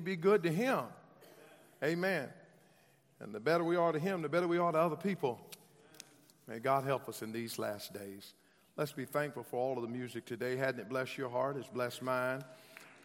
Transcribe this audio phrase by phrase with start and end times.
[0.00, 0.80] be good to Him.
[1.82, 2.28] Amen.
[3.20, 5.40] And the better we are to Him, the better we are to other people.
[6.46, 8.34] May God help us in these last days.
[8.76, 10.56] Let's be thankful for all of the music today.
[10.56, 11.56] Hadn't it blessed your heart?
[11.56, 12.42] It's blessed mine,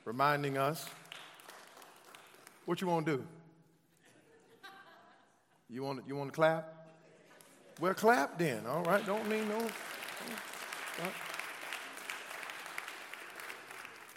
[0.05, 0.87] reminding us.
[2.65, 3.27] What you want to do?
[5.69, 6.89] You want you want to clap?
[7.79, 8.65] Well, clap then.
[8.65, 9.05] All right.
[9.05, 9.59] Don't mean no.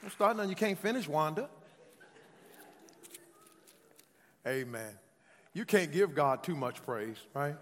[0.00, 1.48] Don't start nothing you can't finish, Wanda.
[4.48, 4.98] Amen.
[5.52, 7.56] You can't give God too much praise, right?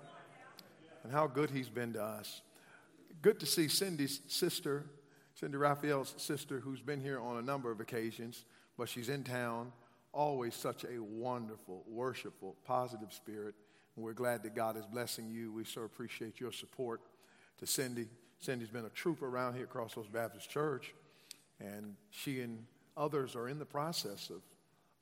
[1.03, 2.43] And how good He's been to us.
[3.23, 4.85] Good to see Cindy's sister,
[5.35, 8.45] Cindy Raphael's sister, who's been here on a number of occasions,
[8.79, 9.73] but she's in town.
[10.13, 13.57] Always such a wonderful, worshipful, positive spirit.
[13.97, 15.53] And we're glad that God is blessing you.
[15.53, 17.01] We so appreciate your support
[17.59, 18.07] to Cindy.
[18.39, 20.95] Cindy's been a troop around here at Crossroads Baptist Church,
[21.59, 22.65] and she and
[22.97, 24.41] others are in the process of,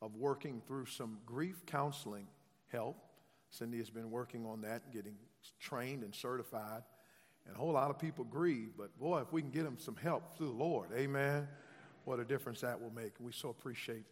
[0.04, 2.26] of working through some grief counseling
[2.70, 2.96] help.
[3.48, 5.14] Cindy has been working on that, getting
[5.58, 6.82] trained and certified.
[7.46, 9.96] And a whole lot of people grieve, but boy, if we can get them some
[9.96, 11.48] help through the Lord, amen,
[12.04, 13.12] what a difference that will make.
[13.18, 14.04] We so appreciate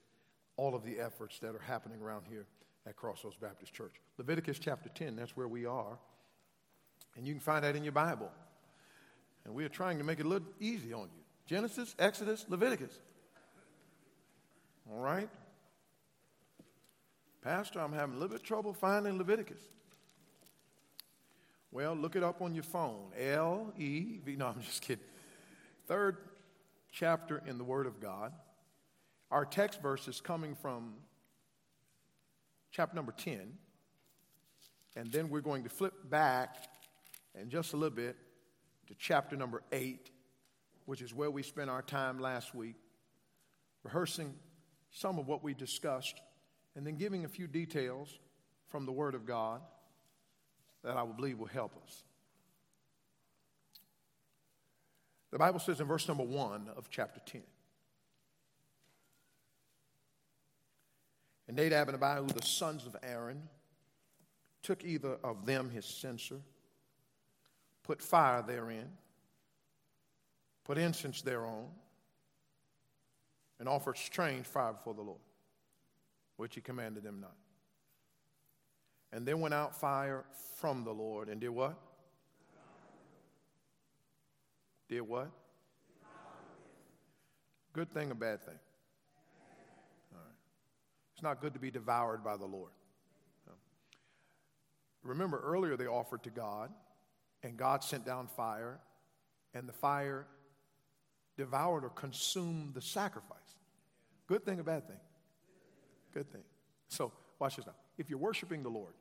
[0.57, 2.47] all of the efforts that are happening around here
[2.87, 3.93] at Crossroads Baptist Church.
[4.17, 5.99] Leviticus chapter 10, that's where we are.
[7.17, 8.31] And you can find that in your Bible.
[9.45, 12.99] And we are trying to make it a little easy on you Genesis, Exodus, Leviticus.
[14.91, 15.29] All right?
[17.43, 19.63] Pastor, I'm having a little bit of trouble finding Leviticus.
[21.73, 23.11] Well, look it up on your phone.
[23.19, 24.37] L E V.
[24.37, 25.05] No, I'm just kidding.
[25.89, 26.19] Third
[26.93, 28.33] chapter in the Word of God.
[29.33, 30.95] Our text verse is coming from
[32.71, 33.55] chapter number 10.
[34.95, 36.69] And then we're going to flip back
[37.35, 38.17] in just a little bit
[38.87, 40.11] to chapter number 8,
[40.85, 42.77] which is where we spent our time last week,
[43.83, 44.35] rehearsing
[44.91, 46.21] some of what we discussed,
[46.75, 48.19] and then giving a few details
[48.69, 49.61] from the Word of God
[50.83, 52.03] that I believe will help us.
[55.31, 57.43] The Bible says in verse number 1 of chapter 10
[61.49, 63.43] And Nadab and Abihu, the sons of Aaron,
[64.63, 66.41] took either of them his censer,
[67.83, 68.89] put fire therein,
[70.65, 71.67] put incense thereon,
[73.59, 75.21] and offered strange fire before the Lord,
[76.43, 77.37] which he commanded them not.
[79.13, 80.25] And then went out fire
[80.57, 81.79] from the Lord and did what?
[84.89, 85.31] Did what?
[87.73, 88.59] Good thing or bad thing?
[90.13, 90.35] All right.
[91.15, 92.73] It's not good to be devoured by the Lord.
[95.05, 96.71] Remember, earlier they offered to God,
[97.45, 98.81] and God sent down fire,
[99.55, 100.27] and the fire
[101.37, 103.39] devoured or consumed the sacrifice.
[104.27, 104.99] Good thing or bad thing?
[106.13, 106.43] Good thing.
[106.89, 107.75] So, watch this now.
[107.99, 108.95] If you're worshiping the Lord,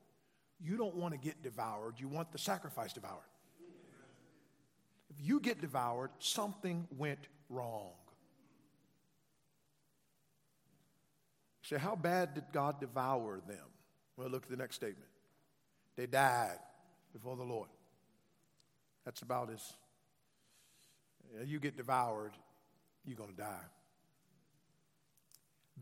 [0.60, 3.20] you don't want to get devoured, you want the sacrifice devoured.
[5.10, 7.90] If you get devoured, something went wrong.
[11.62, 13.56] Say, how bad did God devour them?
[14.16, 15.08] Well, look at the next statement.
[15.96, 16.58] They died
[17.12, 17.68] before the Lord.
[19.04, 19.74] That's about as
[21.44, 22.32] you get devoured,
[23.04, 23.64] you're going to die.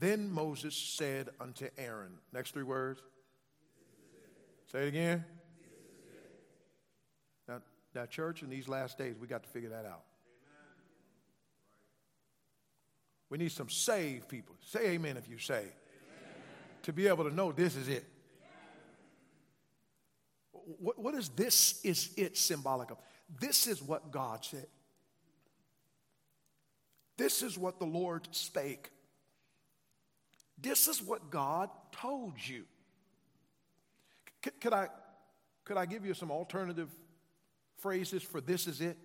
[0.01, 3.03] Then Moses said unto Aaron, next three words,
[4.73, 5.25] Say it again.
[7.49, 7.61] Now,
[7.95, 10.05] now, church, in these last days, we got to figure that out.
[13.29, 14.55] We need some saved people.
[14.65, 15.65] Say amen if you say.
[16.85, 18.05] To be able to know this is it.
[20.79, 22.99] What, what is this is it symbolic of?
[23.41, 24.67] This is what God said.
[27.19, 28.91] This is what the Lord spake.
[30.63, 32.65] This is what God told you.
[34.43, 34.89] Could, could, I,
[35.65, 36.89] could I give you some alternative
[37.79, 38.97] phrases for this is it?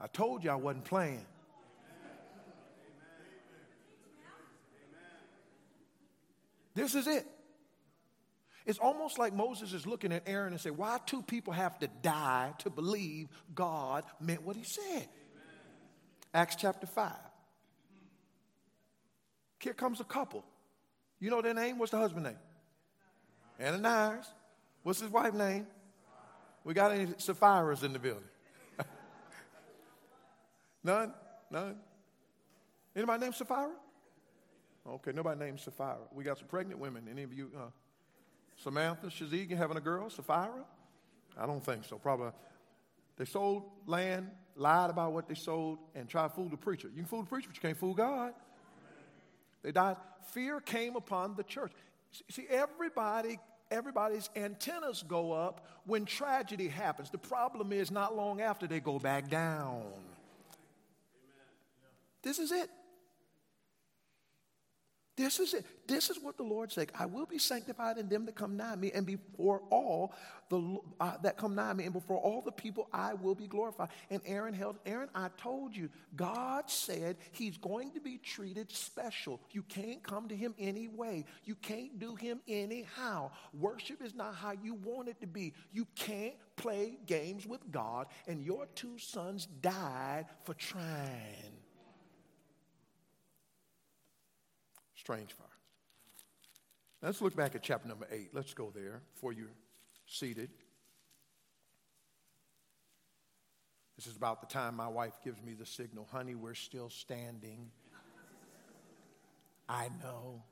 [0.00, 1.24] I told you I wasn't playing.
[6.74, 7.24] This is it.
[8.66, 11.88] It's almost like Moses is looking at Aaron and say, "Why two people have to
[12.02, 15.08] die to believe God meant what He said?" Amen.
[16.32, 17.12] Acts chapter five.
[19.64, 20.44] Here comes a couple.
[21.18, 21.78] You know their name?
[21.78, 22.36] What's the husband name?
[23.58, 24.26] Ananias.
[24.82, 25.66] What's his wife name?
[26.64, 28.28] We got any Sapphira's in the building?
[30.84, 31.14] None?
[31.50, 31.76] None?
[32.94, 33.70] Anybody named Sapphira?
[34.86, 35.96] Okay, nobody named Sapphira.
[36.12, 37.08] We got some pregnant women.
[37.10, 37.50] Any of you?
[37.56, 37.70] Uh,
[38.56, 40.10] Samantha, Shazik, having a girl?
[40.10, 40.64] Sapphira?
[41.38, 41.96] I don't think so.
[41.96, 42.32] Probably.
[43.16, 46.88] They sold land, lied about what they sold, and tried to fool the preacher.
[46.88, 48.34] You can fool the preacher, but you can't fool God.
[49.64, 49.96] They died.
[50.32, 51.72] Fear came upon the church.
[52.30, 53.38] See, everybody,
[53.70, 57.10] everybody's antennas go up when tragedy happens.
[57.10, 59.82] The problem is not long after they go back down.
[62.22, 62.70] This is it.
[65.16, 65.64] This is it.
[65.86, 66.90] This is what the Lord said.
[66.98, 70.12] I will be sanctified in them that come nigh me, and before all
[70.48, 73.90] the uh, that come nigh me, and before all the people, I will be glorified.
[74.10, 74.76] And Aaron held.
[74.84, 79.40] Aaron, I told you, God said He's going to be treated special.
[79.52, 81.24] You can't come to Him anyway.
[81.44, 83.30] You can't do Him anyhow.
[83.52, 85.54] Worship is not how you want it to be.
[85.72, 88.08] You can't play games with God.
[88.26, 91.53] And your two sons died for trying.
[95.04, 95.46] Strange fire.
[97.02, 98.30] Let's look back at chapter number eight.
[98.32, 99.52] Let's go there before you're
[100.06, 100.48] seated.
[103.96, 107.70] This is about the time my wife gives me the signal, honey, we're still standing.
[109.68, 110.42] I know.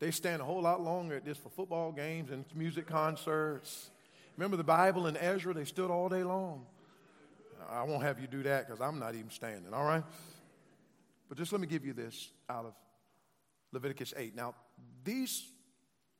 [0.00, 3.90] They stand a whole lot longer at this for football games and music concerts.
[4.36, 6.66] Remember the Bible and Ezra, they stood all day long.
[7.70, 10.02] I won't have you do that because I'm not even standing, all right?
[11.28, 12.74] But just let me give you this out of
[13.72, 14.34] Leviticus 8.
[14.34, 14.54] Now,
[15.04, 15.44] these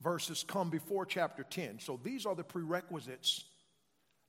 [0.00, 1.80] verses come before chapter 10.
[1.80, 3.44] So these are the prerequisites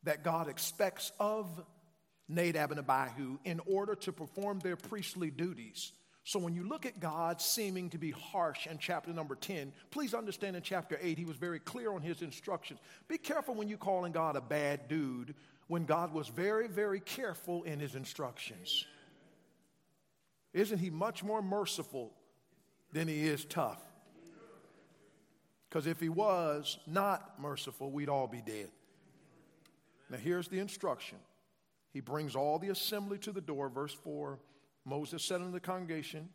[0.04, 1.48] that God expects of
[2.28, 5.92] Nadab and Abihu in order to perform their priestly duties.
[6.24, 10.14] So when you look at God seeming to be harsh in chapter number 10, please
[10.14, 12.80] understand in chapter 8, he was very clear on his instructions.
[13.08, 15.34] Be careful when you're calling God a bad dude
[15.68, 18.86] when God was very, very careful in his instructions.
[20.52, 22.12] Isn't he much more merciful
[22.92, 23.82] than he is tough.
[25.70, 28.70] Because if he was not merciful, we'd all be dead.
[30.10, 31.20] Now, here's the instruction.
[31.94, 33.70] He brings all the assembly to the door.
[33.70, 34.40] Verse 4
[34.86, 36.30] Moses said unto the congregation.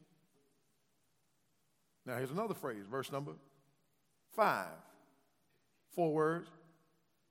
[2.07, 3.33] Now, here's another phrase, verse number
[4.37, 4.67] 5.
[5.95, 6.49] Four words.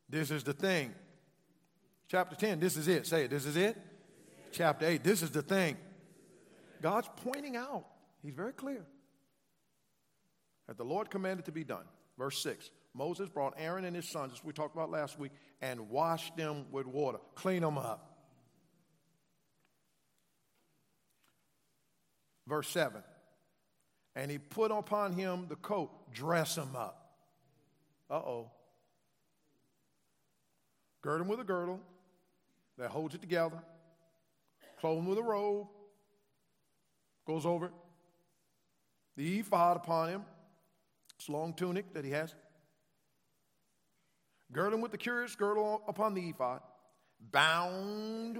[0.09, 0.93] This is the thing.
[2.07, 3.07] Chapter 10, this is it.
[3.07, 3.29] Say it.
[3.29, 3.77] This is it.
[4.51, 5.77] Chapter 8, this is the thing.
[6.81, 7.85] God's pointing out,
[8.21, 8.85] He's very clear
[10.73, 11.83] that the Lord commanded to be done.
[12.17, 15.31] Verse 6 Moses brought Aaron and his sons, as we talked about last week,
[15.61, 18.17] and washed them with water, clean them up.
[22.47, 23.03] Verse 7
[24.15, 27.17] And he put upon him the coat, dress him up.
[28.09, 28.51] Uh oh.
[31.03, 31.81] Gird him with a girdle
[32.79, 33.61] that holds it together,
[34.79, 35.67] clothe him with a robe,
[37.27, 37.73] goes over it,
[39.15, 40.25] the ephod upon him,
[41.17, 42.35] this long tunic that he has.
[44.51, 46.61] Girdle him with the curious girdle upon the ephod,
[47.31, 48.39] bound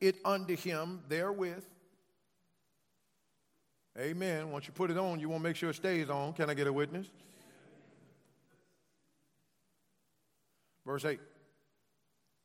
[0.00, 1.64] it unto him therewith.
[3.98, 4.52] Amen.
[4.52, 6.32] Once you put it on, you want to make sure it stays on.
[6.32, 7.08] Can I get a witness?
[10.86, 11.18] Verse 8.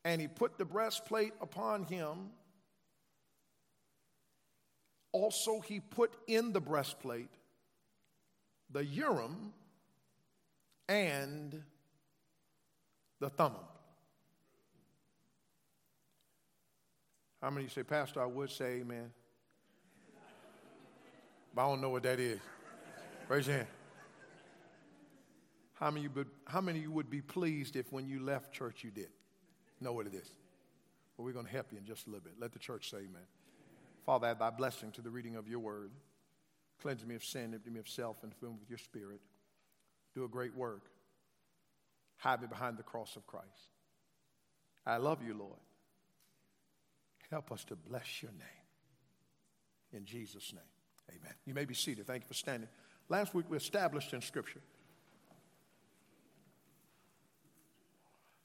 [0.03, 2.31] And he put the breastplate upon him.
[5.11, 7.29] Also, he put in the breastplate
[8.71, 9.53] the Urim
[10.93, 11.63] and
[13.19, 13.59] the Thummim.
[17.41, 19.11] How many you say, Pastor, I would say amen?
[21.53, 22.39] But I don't know what that is.
[23.27, 23.67] Raise your hand.
[25.73, 28.91] How many, would, how many you would be pleased if when you left church you
[28.91, 29.09] did?
[29.81, 30.29] Know what it is?
[31.17, 32.33] Well, we're going to help you in just a little bit.
[32.39, 33.27] Let the church say amen.
[34.05, 35.91] Father, add thy blessing to the reading of your word.
[36.81, 39.21] Cleanse me of sin, empty me of self, and fill me with your spirit
[40.13, 40.83] do a great work.
[42.17, 43.47] Hide me behind the cross of Christ.
[44.85, 45.59] I love you, Lord.
[47.29, 48.63] Help us to bless your name.
[49.91, 51.33] In Jesus' name, amen.
[51.45, 52.07] You may be seated.
[52.07, 52.69] Thank you for standing.
[53.09, 54.61] Last week we established in Scripture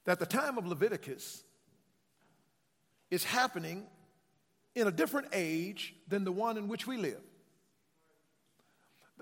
[0.05, 1.43] that the time of Leviticus
[3.11, 3.85] is happening
[4.75, 7.21] in a different age than the one in which we live.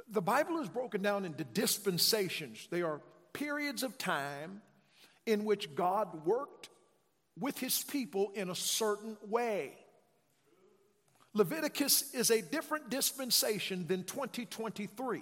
[0.10, 2.68] The Bible is broken down into dispensations.
[2.72, 3.02] They are
[3.34, 4.62] periods of time
[5.26, 6.70] in which God worked
[7.40, 9.74] with his people in a certain way.
[11.34, 15.22] Leviticus is a different dispensation than 2023.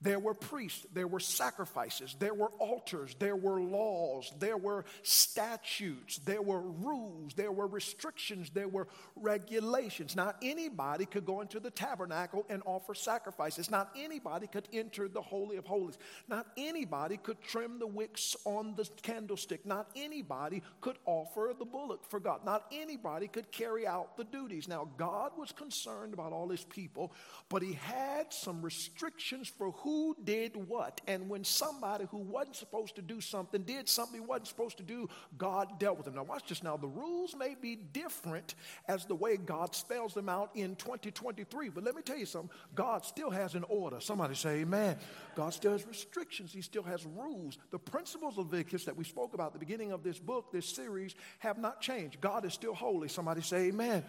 [0.00, 6.18] There were priests, there were sacrifices, there were altars, there were laws, there were statutes,
[6.18, 8.86] there were rules, there were restrictions, there were
[9.16, 10.14] regulations.
[10.14, 13.72] Not anybody could go into the tabernacle and offer sacrifices.
[13.72, 15.98] Not anybody could enter the Holy of Holies.
[16.28, 19.66] Not anybody could trim the wicks on the candlestick.
[19.66, 22.44] Not anybody could offer the bullock for God.
[22.44, 24.68] Not anybody could carry out the duties.
[24.68, 27.12] Now, God was concerned about all his people,
[27.48, 31.00] but he had some restrictions for who who did what.
[31.06, 34.82] And when somebody who wasn't supposed to do something did something he wasn't supposed to
[34.82, 36.14] do, God dealt with them.
[36.14, 36.76] Now, watch this now.
[36.76, 38.54] The rules may be different
[38.86, 42.50] as the way God spells them out in 2023, but let me tell you something.
[42.74, 43.98] God still has an order.
[43.98, 44.98] Somebody say, Amen.
[45.34, 47.56] God still has restrictions, He still has rules.
[47.70, 50.66] The principles of Leviticus that we spoke about at the beginning of this book, this
[50.68, 52.20] series, have not changed.
[52.20, 53.08] God is still holy.
[53.08, 54.04] Somebody say, Amen.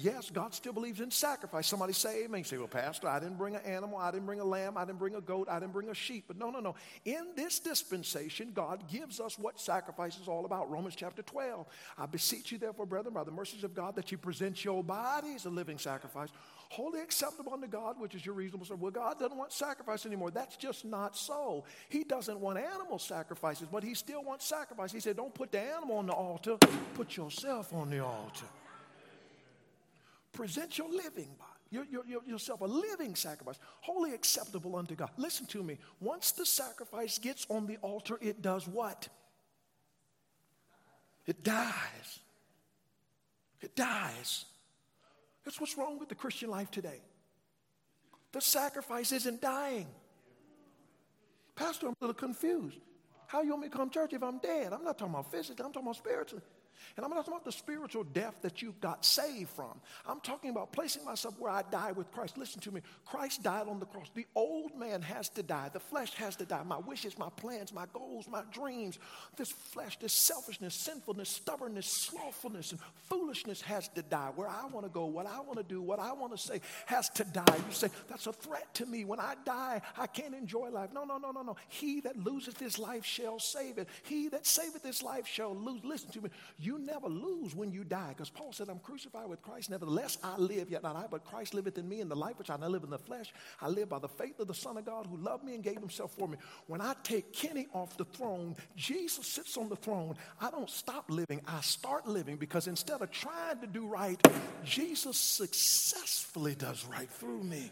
[0.00, 1.66] Yes, God still believes in sacrifice.
[1.66, 2.38] Somebody say amen.
[2.38, 4.84] You say, well, Pastor, I didn't bring an animal, I didn't bring a lamb, I
[4.84, 6.24] didn't bring a goat, I didn't bring a sheep.
[6.28, 6.76] But no, no, no.
[7.04, 10.70] In this dispensation, God gives us what sacrifice is all about.
[10.70, 11.66] Romans chapter 12.
[11.98, 15.46] I beseech you, therefore, brethren, by the mercies of God, that you present your bodies
[15.46, 16.28] a living sacrifice,
[16.68, 18.80] wholly acceptable unto God, which is your reasonable service.
[18.80, 20.30] Well, God doesn't want sacrifice anymore.
[20.30, 21.64] That's just not so.
[21.88, 24.92] He doesn't want animal sacrifices, but He still wants sacrifice.
[24.92, 26.56] He said, don't put the animal on the altar,
[26.94, 28.46] put yourself on the altar.
[30.38, 31.50] Present your living body.
[31.68, 35.10] Your, your, your, yourself a living sacrifice, wholly acceptable unto God.
[35.16, 35.78] Listen to me.
[35.98, 39.08] Once the sacrifice gets on the altar, it does what?
[41.26, 42.20] It dies.
[43.60, 44.44] It dies.
[45.44, 47.00] That's what's wrong with the Christian life today.
[48.30, 49.88] The sacrifice isn't dying.
[51.56, 52.78] Pastor, I'm a little confused.
[53.26, 54.72] How you want me to come to church if I'm dead?
[54.72, 56.44] I'm not talking about physically, I'm talking about spiritually.
[56.96, 59.80] And I'm not talking about the spiritual death that you got saved from.
[60.06, 62.38] I'm talking about placing myself where I die with Christ.
[62.38, 62.80] Listen to me.
[63.06, 64.08] Christ died on the cross.
[64.14, 65.70] The old man has to die.
[65.72, 66.62] The flesh has to die.
[66.64, 68.98] My wishes, my plans, my goals, my dreams,
[69.36, 74.30] this flesh, this selfishness, sinfulness, stubbornness, slothfulness, and foolishness has to die.
[74.34, 76.60] Where I want to go, what I want to do, what I want to say
[76.86, 77.44] has to die.
[77.56, 79.04] You say, that's a threat to me.
[79.04, 80.90] When I die, I can't enjoy life.
[80.92, 81.56] No, no, no, no, no.
[81.68, 83.88] He that loseth his life shall save it.
[84.02, 85.84] He that saveth his life shall lose.
[85.84, 86.30] Listen to me.
[86.58, 88.08] You never lose when you die.
[88.08, 89.70] Because Paul said, I'm crucified with Christ.
[89.70, 92.00] Nevertheless, I live, yet not I, but Christ liveth in me.
[92.00, 94.40] In the life which I now live in the flesh, I live by the faith
[94.40, 96.36] of the Son of God who loved me and gave himself for me.
[96.66, 100.16] When I take Kenny off the throne, Jesus sits on the throne.
[100.40, 104.20] I don't stop living, I start living because instead of trying to do right,
[104.64, 107.70] Jesus successfully does right through me.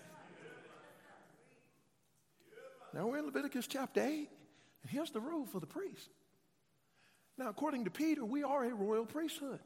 [2.95, 6.09] Now we're in Leviticus chapter 8, and here's the rule for the priest.
[7.39, 9.61] Now, according to Peter, we are a royal priesthood.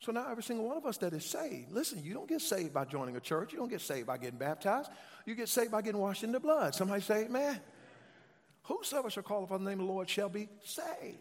[0.00, 2.74] So now every single one of us that is saved, listen, you don't get saved
[2.74, 3.52] by joining a church.
[3.52, 4.90] You don't get saved by getting baptized.
[5.24, 6.74] You get saved by getting washed in the blood.
[6.74, 7.60] Somebody say, Amen.
[8.64, 11.18] Whosoever shall call upon the name of the Lord shall be saved.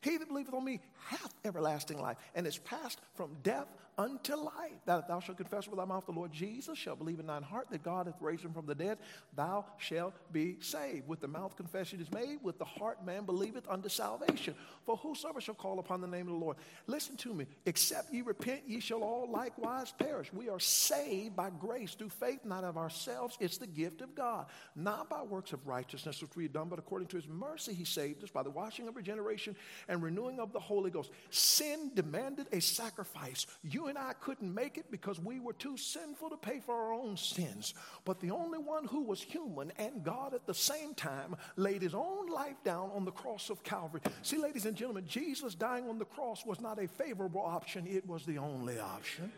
[0.00, 3.66] He that believeth on me hath everlasting life, and is passed from death
[3.98, 4.52] unto life.
[4.84, 7.68] That thou shalt confess with thy mouth the Lord Jesus, shall believe in thine heart
[7.70, 8.98] that God hath raised him from the dead,
[9.34, 11.08] thou shalt be saved.
[11.08, 14.54] With the mouth confession is made, with the heart man believeth unto salvation.
[14.84, 18.22] For whosoever shall call upon the name of the Lord, listen to me, except ye
[18.22, 20.32] repent, ye shall all likewise perish.
[20.32, 23.36] We are saved by grace through faith, not of ourselves.
[23.40, 26.78] It's the gift of God, not by works of righteousness which we have done, but
[26.78, 29.56] according to his mercy he saved us by the washing of regeneration
[29.88, 31.10] and renewing of the Holy Ghost.
[31.30, 33.46] Sin demanded a sacrifice.
[33.62, 36.92] You and I couldn't make it because we were too sinful to pay for our
[36.92, 37.74] own sins.
[38.04, 41.94] But the only one who was human and God at the same time laid his
[41.94, 44.00] own life down on the cross of Calvary.
[44.22, 48.06] See, ladies and gentlemen, Jesus dying on the cross was not a favorable option, it
[48.06, 49.32] was the only option.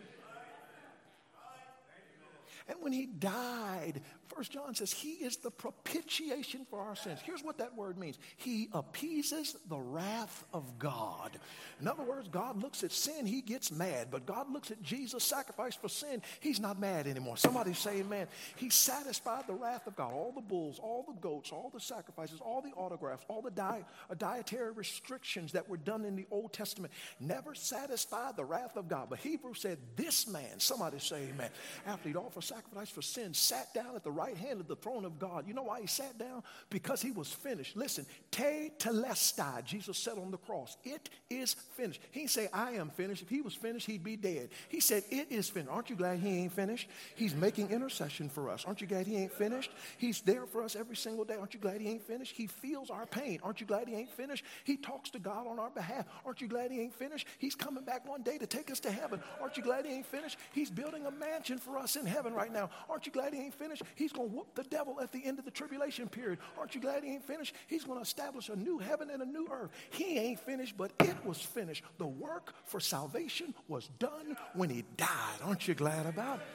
[2.69, 7.21] And when he died, First John says he is the propitiation for our sins.
[7.25, 8.19] Here's what that word means.
[8.37, 11.39] He appeases the wrath of God.
[11.81, 14.09] In other words, God looks at sin, he gets mad.
[14.11, 17.37] But God looks at Jesus' sacrifice for sin, he's not mad anymore.
[17.37, 18.27] Somebody say amen.
[18.57, 20.13] He satisfied the wrath of God.
[20.13, 23.85] All the bulls, all the goats, all the sacrifices, all the autographs, all the di-
[24.19, 29.09] dietary restrictions that were done in the Old Testament never satisfied the wrath of God.
[29.09, 31.51] But Hebrews said, This man, somebody say amen,
[31.87, 35.05] after he'd offered sacrifice for sin, sat down at the right hand of the throne
[35.05, 35.47] of God.
[35.47, 36.43] You know why he sat down?
[36.71, 37.77] Because he was finished.
[37.77, 42.01] Listen, tetelestai, Jesus said on the cross, it is finished.
[42.11, 43.23] He didn't say, I am finished.
[43.23, 44.51] If he was finished, he'd be dead.
[44.69, 45.71] He said, it is finished.
[45.71, 46.89] Aren't you glad he ain't finished?
[47.15, 48.65] He's making intercession for us.
[48.65, 49.71] Aren't you glad he ain't finished?
[49.97, 51.35] He's there for us every single day.
[51.35, 52.35] Aren't you glad he ain't finished?
[52.37, 53.41] He feels our pain.
[53.43, 54.45] Aren't you glad he ain't finished?
[54.65, 56.07] He talks to God on our behalf.
[56.25, 57.27] Aren't you glad he ain't finished?
[57.39, 59.21] He's coming back one day to take us to heaven.
[59.41, 60.39] Aren't you glad he ain't finished?
[60.53, 62.71] He's building a mansion for us in heaven right now.
[62.89, 63.83] Aren't you glad he ain't finished?
[63.95, 66.39] He's going to whoop the devil at the end of the tribulation period.
[66.59, 67.55] Aren't you glad he ain't finished?
[67.67, 69.71] He's going to establish a new heaven and a new earth.
[69.91, 71.85] He ain't finished, but it was finished.
[71.99, 75.41] The work for salvation was done when he died.
[75.45, 76.47] Aren't you glad about it?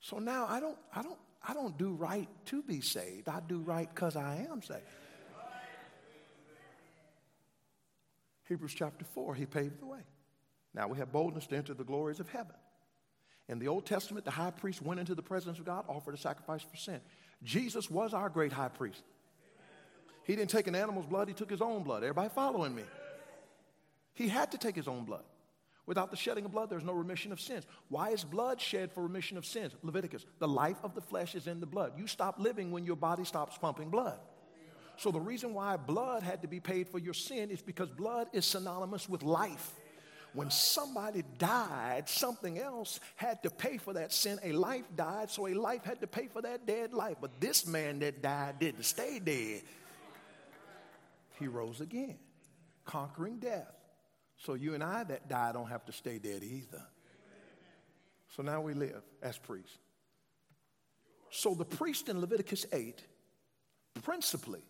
[0.00, 3.28] So now I don't, I don't, I don't do right to be saved.
[3.28, 4.80] I do right because I am saved.
[8.48, 10.00] Hebrews chapter 4, he paved the way.
[10.74, 12.54] Now we have boldness to enter the glories of heaven.
[13.48, 16.18] In the Old Testament, the high priest went into the presence of God, offered a
[16.18, 17.00] sacrifice for sin.
[17.42, 19.02] Jesus was our great high priest.
[20.24, 22.02] He didn't take an animal's blood, he took his own blood.
[22.02, 22.82] Everybody following me?
[24.12, 25.22] He had to take his own blood.
[25.86, 27.64] Without the shedding of blood, there's no remission of sins.
[27.88, 29.72] Why is blood shed for remission of sins?
[29.82, 31.92] Leviticus, the life of the flesh is in the blood.
[31.96, 34.18] You stop living when your body stops pumping blood.
[34.98, 38.26] So the reason why blood had to be paid for your sin is because blood
[38.34, 39.72] is synonymous with life.
[40.34, 44.38] When somebody died, something else had to pay for that sin.
[44.42, 47.16] A life died, so a life had to pay for that dead life.
[47.20, 49.62] But this man that died didn't stay dead.
[51.38, 52.18] He rose again,
[52.84, 53.72] conquering death.
[54.36, 56.84] So you and I that die don't have to stay dead either.
[58.36, 59.78] So now we live as priests.
[61.30, 63.02] So the priest in Leviticus 8
[64.02, 64.62] principally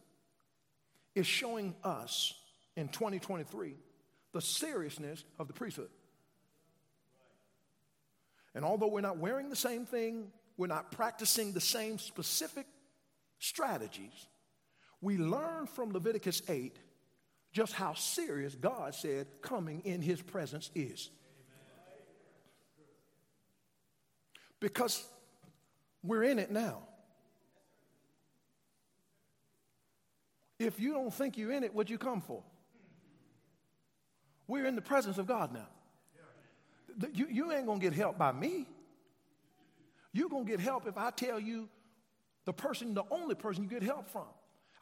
[1.14, 2.34] is showing us
[2.76, 3.74] in 2023
[4.32, 5.90] the seriousness of the priesthood.
[8.54, 12.66] And although we're not wearing the same thing, we're not practicing the same specific
[13.38, 14.26] strategies,
[15.00, 16.76] we learn from Leviticus 8
[17.52, 21.11] just how serious God said coming in his presence is.
[24.61, 25.04] Because
[26.02, 26.80] we're in it now.
[30.58, 32.42] If you don't think you're in it, what'd you come for?
[34.49, 35.69] We're in the presence of God now.
[37.12, 38.67] You, you ain't gonna get help by me.
[40.12, 41.69] You're gonna get help if I tell you
[42.45, 44.26] the person, the only person you get help from.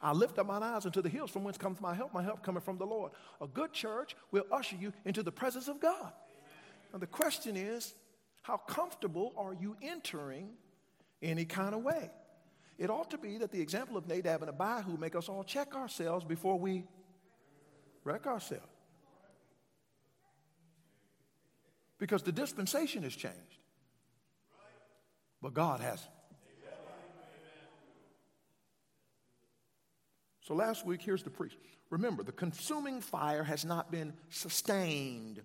[0.01, 2.43] I lift up my eyes into the hills from whence comes my help, my help
[2.43, 3.11] coming from the Lord.
[3.41, 6.13] A good church will usher you into the presence of God.
[6.93, 7.93] Now, the question is,
[8.43, 10.51] how comfortable are you entering
[11.21, 12.09] any kind of way?
[12.77, 15.75] It ought to be that the example of Nadab and Abihu make us all check
[15.75, 16.83] ourselves before we
[18.03, 18.76] wreck ourselves.
[21.99, 23.37] Because the dispensation has changed,
[25.41, 26.11] but God hasn't.
[30.41, 31.57] So last week, here's the priest.
[31.89, 35.41] Remember, the consuming fire has not been sustained.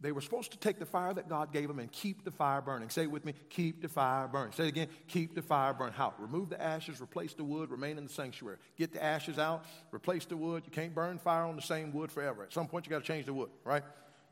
[0.00, 2.60] They were supposed to take the fire that God gave them and keep the fire
[2.62, 2.88] burning.
[2.88, 4.52] Say it with me keep the fire burning.
[4.52, 5.94] Say it again keep the fire burning.
[5.94, 6.14] How?
[6.18, 8.58] Remove the ashes, replace the wood, remain in the sanctuary.
[8.78, 10.62] Get the ashes out, replace the wood.
[10.64, 12.44] You can't burn fire on the same wood forever.
[12.44, 13.82] At some point, you got to change the wood, right?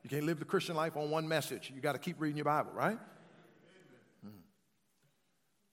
[0.06, 1.72] You can't live the Christian life on one message.
[1.74, 2.96] You got to keep reading your Bible, right?
[4.24, 4.38] Mm-hmm.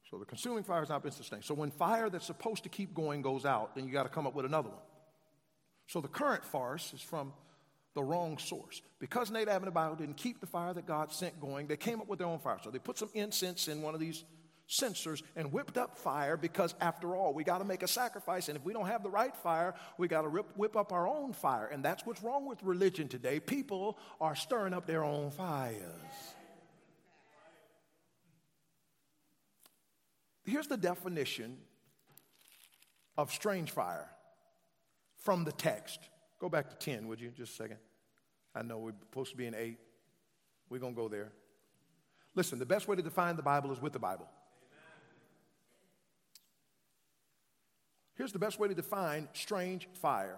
[0.09, 1.43] So the consuming fire has not been sustained.
[1.43, 4.25] So when fire that's supposed to keep going goes out, then you got to come
[4.25, 4.79] up with another one.
[5.85, 7.31] So the current farce is from
[7.93, 8.81] the wrong source.
[8.97, 12.07] Because Nadab and Abihu didn't keep the fire that God sent going, they came up
[12.07, 12.57] with their own fire.
[12.63, 14.23] So they put some incense in one of these
[14.73, 18.49] censers and whipped up fire because, after all, we got to make a sacrifice.
[18.49, 21.33] And if we don't have the right fire, we got to whip up our own
[21.33, 21.67] fire.
[21.67, 23.39] And that's what's wrong with religion today.
[23.39, 25.77] People are stirring up their own fires.
[30.45, 31.57] Here's the definition
[33.17, 34.09] of strange fire
[35.17, 35.99] from the text.
[36.39, 37.29] Go back to 10, would you?
[37.29, 37.77] Just a second.
[38.53, 39.77] I know we're supposed to be in 8.
[40.69, 41.31] We're going to go there.
[42.35, 44.27] Listen, the best way to define the Bible is with the Bible.
[48.15, 50.37] Here's the best way to define strange fire.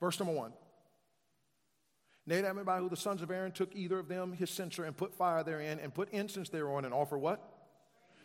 [0.00, 0.52] Verse number one.
[2.26, 5.14] Nadab and Abihu, the sons of Aaron, took either of them his censer and put
[5.14, 7.50] fire therein and put incense thereon and offer what?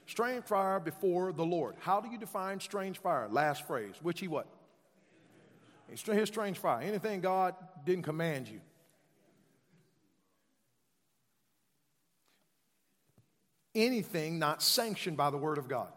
[0.06, 1.76] Strange fire before the Lord.
[1.80, 3.28] How do you define strange fire?
[3.30, 3.96] Last phrase.
[4.02, 4.48] Which he what?
[5.90, 6.82] His strange fire.
[6.82, 8.62] Anything God didn't command you.
[13.76, 15.92] Anything not sanctioned by the Word of God.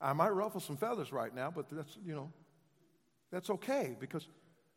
[0.00, 2.30] I might ruffle some feathers right now, but that's, you know,
[3.30, 4.26] that's okay because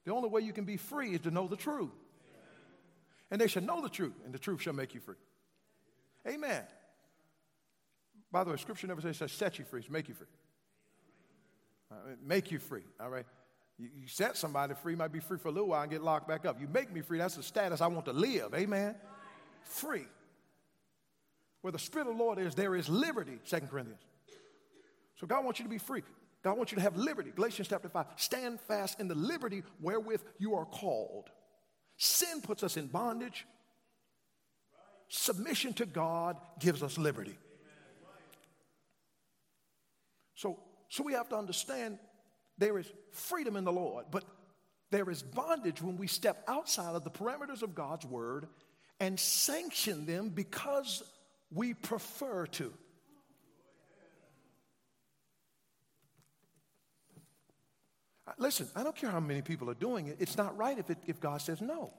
[0.05, 1.91] the only way you can be free is to know the truth.
[3.29, 5.15] And they should know the truth, and the truth shall make you free.
[6.27, 6.63] Amen.
[8.31, 10.27] By the way, Scripture never says, says set you free, it's make you free.
[12.25, 13.25] make you free, all right?
[13.77, 16.27] You, you, set somebody free, might be free for a little while and get locked
[16.27, 16.59] back up.
[16.59, 18.53] You make me free, that's the status I want to live.
[18.53, 18.95] Amen.
[19.63, 20.07] Free.
[21.61, 24.01] Where the Spirit of the Lord is, there is liberty, Second Corinthians.
[25.21, 26.01] So God wants you to be free.
[26.43, 27.31] God wants you to have liberty.
[27.33, 28.07] Galatians chapter 5.
[28.15, 31.29] Stand fast in the liberty wherewith you are called.
[31.97, 33.45] Sin puts us in bondage.
[35.07, 37.37] submission to God gives us liberty.
[40.33, 40.57] So,
[40.89, 41.99] so we have to understand
[42.57, 44.23] there is freedom in the Lord, but
[44.89, 48.47] there is bondage when we step outside of the parameters of God's word
[48.99, 51.03] and sanction them because
[51.51, 52.73] we prefer to.
[58.37, 60.97] Listen, I don't care how many people are doing it, it's not right if, it,
[61.05, 61.91] if God says no.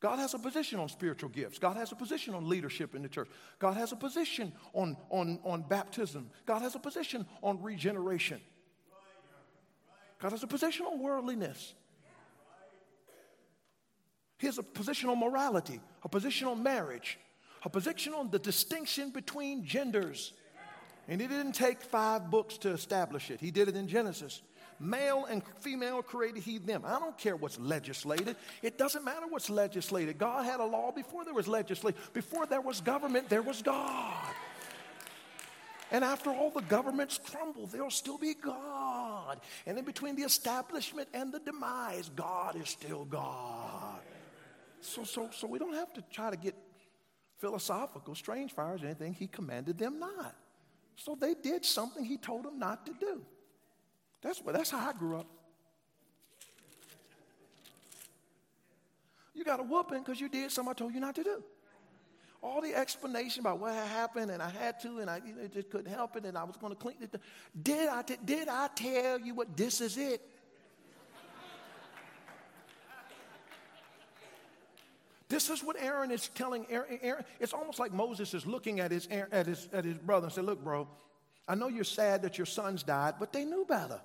[0.00, 1.58] God has a position on spiritual gifts.
[1.58, 3.26] God has a position on leadership in the church.
[3.58, 6.28] God has a position on, on, on baptism.
[6.44, 8.38] God has a position on regeneration.
[10.20, 11.72] God has a position on worldliness.
[14.38, 17.18] He has a position on morality, a position on marriage,
[17.64, 20.34] a position on the distinction between genders.
[21.08, 24.42] And he didn't take five books to establish it, he did it in Genesis.
[24.80, 26.82] Male and female created he them.
[26.84, 28.36] I don't care what's legislated.
[28.60, 30.18] It doesn't matter what's legislated.
[30.18, 31.98] God had a law before there was legislation.
[32.12, 34.34] Before there was government, there was God.
[35.92, 39.40] And after all the governments crumble, there'll still be God.
[39.64, 44.00] And in between the establishment and the demise, God is still God.
[44.80, 46.56] So, so, so we don't have to try to get
[47.38, 49.14] philosophical, strange fires, or anything.
[49.14, 50.34] He commanded them not.
[50.96, 53.22] So they did something he told them not to do.
[54.22, 55.26] That's, that's how I grew up.
[59.34, 61.42] You got a whooping because you did something I told you not to do.
[62.42, 65.70] All the explanation about what happened and I had to and I you know, just
[65.70, 67.14] couldn't help it and I was going to clean it.
[67.62, 70.20] Did I, t- did I tell you what this is it?
[75.34, 77.24] This is what Aaron is telling Aaron, Aaron.
[77.40, 80.44] It's almost like Moses is looking at his, at, his, at his brother and said,
[80.44, 80.86] Look, bro,
[81.48, 84.00] I know you're sad that your sons died, but they knew better.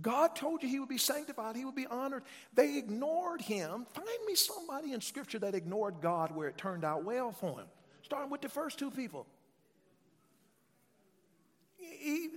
[0.00, 2.22] God told you he would be sanctified, he would be honored.
[2.54, 3.84] They ignored him.
[3.92, 7.66] Find me somebody in scripture that ignored God where it turned out well for him.
[8.04, 9.26] Starting with the first two people.
[11.78, 12.30] Eve,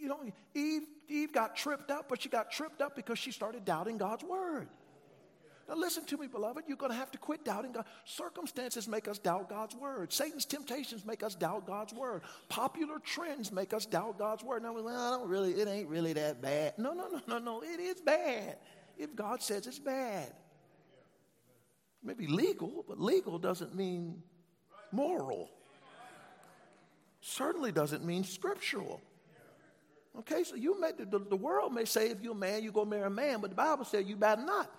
[0.00, 0.20] you know,
[0.54, 4.24] Eve, Eve got tripped up, but she got tripped up because she started doubting God's
[4.24, 4.68] word.
[5.72, 6.64] Now, listen to me, beloved.
[6.68, 7.86] You're going to have to quit doubting God.
[8.04, 10.12] Circumstances make us doubt God's word.
[10.12, 12.20] Satan's temptations make us doubt God's word.
[12.50, 14.64] Popular trends make us doubt God's word.
[14.64, 16.74] Now, well, I don't really, it ain't really that bad.
[16.76, 17.62] No, no, no, no, no.
[17.62, 18.58] It is bad
[18.98, 20.30] if God says it's bad.
[22.02, 24.22] Maybe legal, but legal doesn't mean
[24.90, 25.48] moral.
[27.22, 29.00] Certainly doesn't mean scriptural.
[30.18, 32.84] Okay, so you may, the, the world may say if you're a man, you go
[32.84, 34.70] marry a man, but the Bible says you better not.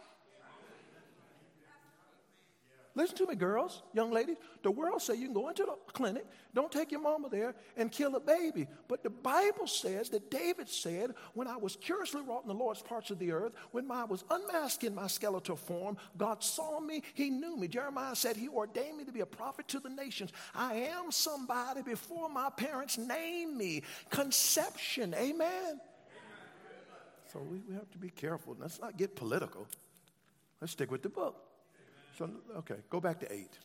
[2.96, 4.38] Listen to me, girls, young ladies.
[4.62, 7.92] The world say you can go into the clinic, don't take your mama there, and
[7.92, 8.68] kill a baby.
[8.88, 12.84] But the Bible says that David said, When I was curiously wrought in the Lord's
[12.84, 17.02] parts of the earth, when I was unmasked in my skeletal form, God saw me,
[17.16, 17.68] He knew me.
[17.68, 20.32] Jeremiah said, He ordained me to be a prophet to the nations.
[20.54, 23.82] I am somebody before my parents named me.
[24.12, 25.82] Conception, amen.
[27.32, 28.56] So we, we have to be careful.
[28.60, 29.68] Let's not get political.
[30.62, 31.53] Let's stick with the book.
[32.18, 33.58] So, okay, go back to eight.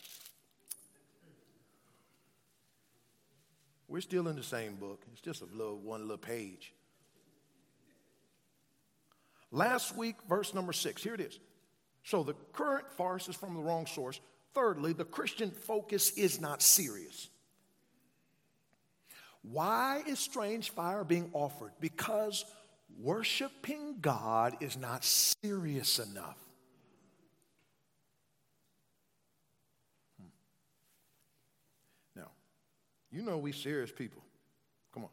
[3.89, 5.03] We're still in the same book.
[5.13, 6.73] It's just a little one little page.
[9.51, 11.03] Last week, verse number six.
[11.03, 11.39] Here it is.
[12.05, 14.21] So the current farce is from the wrong source.
[14.55, 17.29] Thirdly, the Christian focus is not serious.
[19.43, 21.73] Why is strange fire being offered?
[21.81, 22.45] Because
[23.01, 26.48] worshiping God is not serious enough.
[33.11, 34.23] You know we serious people.
[34.93, 35.11] Come on.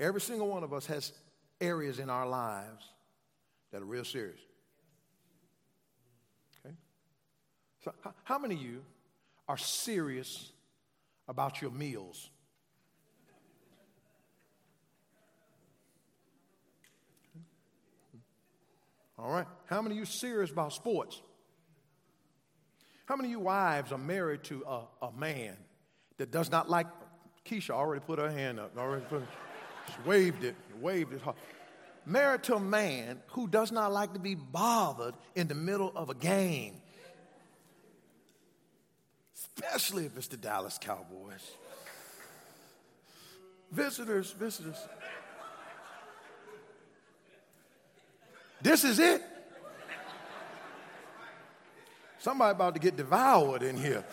[0.00, 1.12] Every single one of us has
[1.60, 2.84] areas in our lives
[3.72, 4.40] that are real serious.
[6.64, 6.74] Okay?
[7.84, 7.92] So,
[8.24, 8.82] how many of you
[9.48, 10.52] are serious
[11.26, 12.30] about your meals?
[19.18, 19.46] All right.
[19.66, 21.20] How many of you serious about sports?
[23.06, 25.56] How many of you wives are married to a, a man
[26.18, 26.86] that does not like,
[27.44, 29.22] Keisha already put her hand up, already put,
[29.86, 31.22] she waved it, waved it.
[32.04, 36.10] Married to a man who does not like to be bothered in the middle of
[36.10, 36.74] a game,
[39.34, 41.50] especially if it's the Dallas Cowboys.
[43.70, 44.78] Visitors, visitors.
[48.62, 49.22] This is it.
[52.18, 54.04] Somebody about to get devoured in here.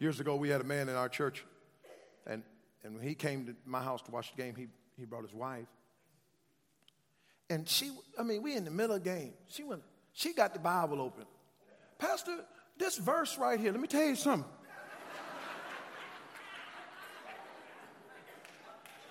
[0.00, 1.44] Years ago, we had a man in our church,
[2.26, 2.42] and,
[2.82, 4.66] and when he came to my house to watch the game, he,
[4.98, 5.66] he brought his wife.
[7.50, 9.34] And she, I mean, we in the middle of the game.
[9.48, 9.82] She went,
[10.14, 11.24] she got the Bible open.
[11.98, 12.34] Pastor,
[12.78, 14.50] this verse right here, let me tell you something.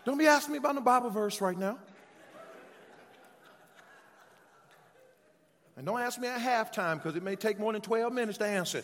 [0.06, 1.78] Don't be asking me about the Bible verse right now.
[5.78, 8.45] And don't ask me at halftime because it may take more than 12 minutes to
[8.47, 8.84] answer.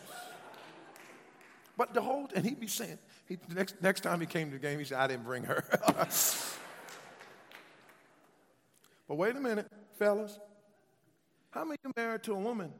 [1.77, 4.61] But the whole, and he'd be saying, he, next, next time he came to the
[4.61, 5.63] game, he said, I didn't bring her.
[9.07, 10.39] but wait a minute, fellas.
[11.51, 12.71] How many are married to a woman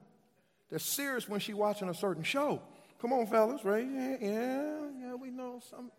[0.69, 2.61] that's serious when she's watching a certain show?
[3.01, 3.85] Come on, fellas, right?
[3.85, 5.91] Yeah, yeah, yeah we know some,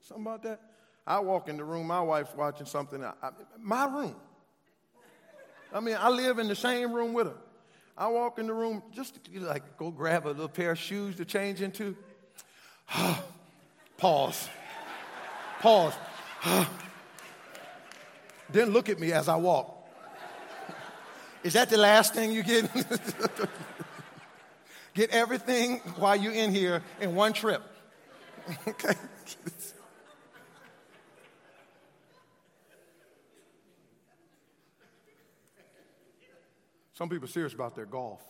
[0.00, 0.60] something about that.
[1.06, 4.16] I walk in the room, my wife's watching something, I, I, my room.
[5.72, 7.36] I mean, I live in the same room with her.
[7.96, 11.16] I walk in the room just to like go grab a little pair of shoes
[11.16, 11.96] to change into.
[13.96, 14.48] Pause.
[15.60, 15.94] Pause.
[18.50, 19.76] then look at me as I walk.
[21.44, 22.70] Is that the last thing you get?
[24.94, 27.62] get everything while you're in here in one trip.
[28.68, 28.94] okay?
[36.94, 38.20] Some people serious about their golf.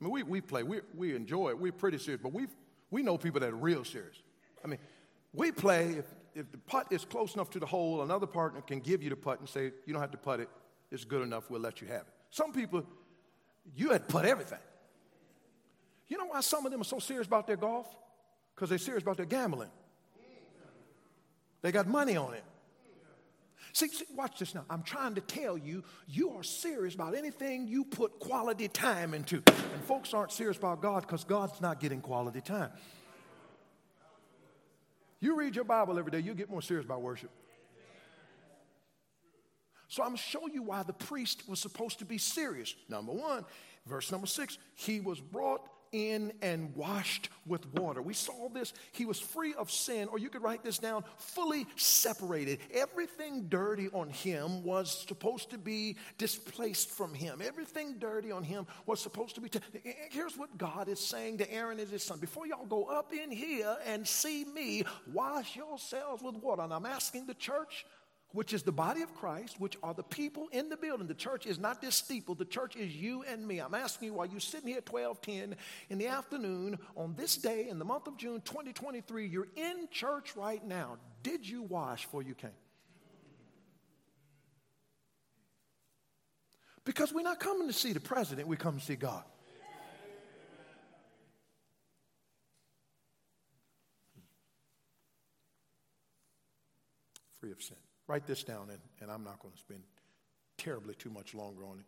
[0.00, 2.46] I mean, we, we play, we, we enjoy it, we're pretty serious, but we
[2.90, 4.16] we know people that are real serious.
[4.64, 4.78] I mean,
[5.32, 8.80] we play, if, if the putt is close enough to the hole, another partner can
[8.80, 10.48] give you the putt and say, you don't have to putt it,
[10.90, 12.14] it's good enough, we'll let you have it.
[12.30, 12.84] Some people,
[13.76, 14.58] you had to putt everything.
[16.08, 17.86] You know why some of them are so serious about their golf?
[18.54, 19.70] Because they're serious about their gambling.
[21.60, 22.44] They got money on it.
[23.78, 24.64] See, see, watch this now.
[24.68, 29.36] I'm trying to tell you, you are serious about anything you put quality time into.
[29.36, 32.70] And folks aren't serious about God because God's not getting quality time.
[35.20, 37.30] You read your Bible every day, you'll get more serious about worship.
[39.86, 42.74] So I'm show you why the priest was supposed to be serious.
[42.88, 43.44] Number one,
[43.86, 48.02] verse number six, he was brought in and washed with water.
[48.02, 48.72] We saw this.
[48.92, 52.58] He was free of sin, or you could write this down fully separated.
[52.72, 57.40] Everything dirty on him was supposed to be displaced from him.
[57.44, 59.48] Everything dirty on him was supposed to be.
[59.48, 59.60] T-
[60.10, 63.30] Here's what God is saying to Aaron and his son Before y'all go up in
[63.30, 66.62] here and see me, wash yourselves with water.
[66.62, 67.86] And I'm asking the church,
[68.32, 71.06] which is the body of Christ, which are the people in the building.
[71.06, 73.58] The church is not this steeple, the church is you and me.
[73.58, 75.56] I'm asking you while you're sitting here at 1210
[75.88, 80.36] in the afternoon on this day in the month of June 2023, you're in church
[80.36, 80.98] right now.
[81.22, 82.50] Did you wash before you came?
[86.84, 89.24] Because we're not coming to see the president, we come to see God.
[97.40, 97.76] Free of sin.
[98.08, 99.82] Write this down, and, and I'm not going to spend
[100.56, 101.84] terribly too much longer on it.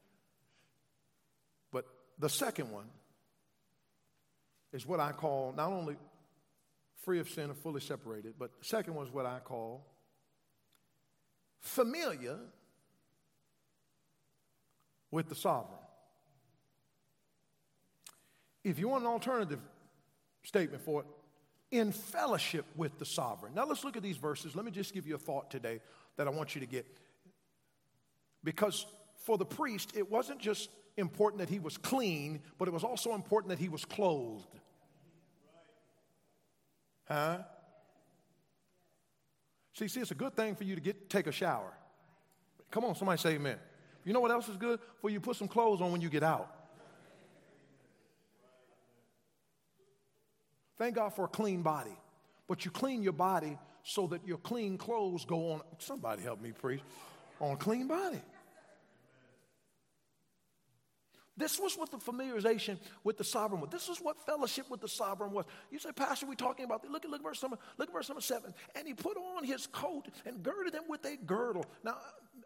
[1.73, 1.87] But
[2.19, 2.87] the second one
[4.73, 5.97] is what I call not only
[7.05, 9.87] free of sin or fully separated, but the second one is what I call
[11.61, 12.39] familiar
[15.11, 15.79] with the sovereign.
[18.63, 19.61] If you want an alternative
[20.43, 21.07] statement for it,
[21.71, 23.55] in fellowship with the sovereign.
[23.55, 24.57] Now let's look at these verses.
[24.57, 25.81] Let me just give you a thought today
[26.17, 26.87] that I want you to get.
[28.43, 28.87] Because
[29.25, 33.15] for the priest, it wasn't just important that he was clean, but it was also
[33.15, 34.59] important that he was clothed.
[37.07, 37.39] Huh?
[39.75, 41.73] See, see, it's a good thing for you to get take a shower.
[42.71, 43.59] Come on, somebody say amen.
[44.05, 44.81] You know what else is good?
[45.01, 46.60] For you put some clothes on when you get out.
[50.81, 51.95] Thank God for a clean body.
[52.49, 55.61] But you clean your body so that your clean clothes go on.
[55.77, 56.81] Somebody help me, preach.
[57.39, 58.23] On a clean body.
[61.37, 63.69] This was what the familiarization with the sovereign was.
[63.69, 65.45] This is what fellowship with the sovereign was.
[65.71, 68.09] You say, Pastor, we talking about look at look at verse number look at verse
[68.09, 68.55] number seven.
[68.75, 71.67] And he put on his coat and girded him with a girdle.
[71.85, 71.99] Now,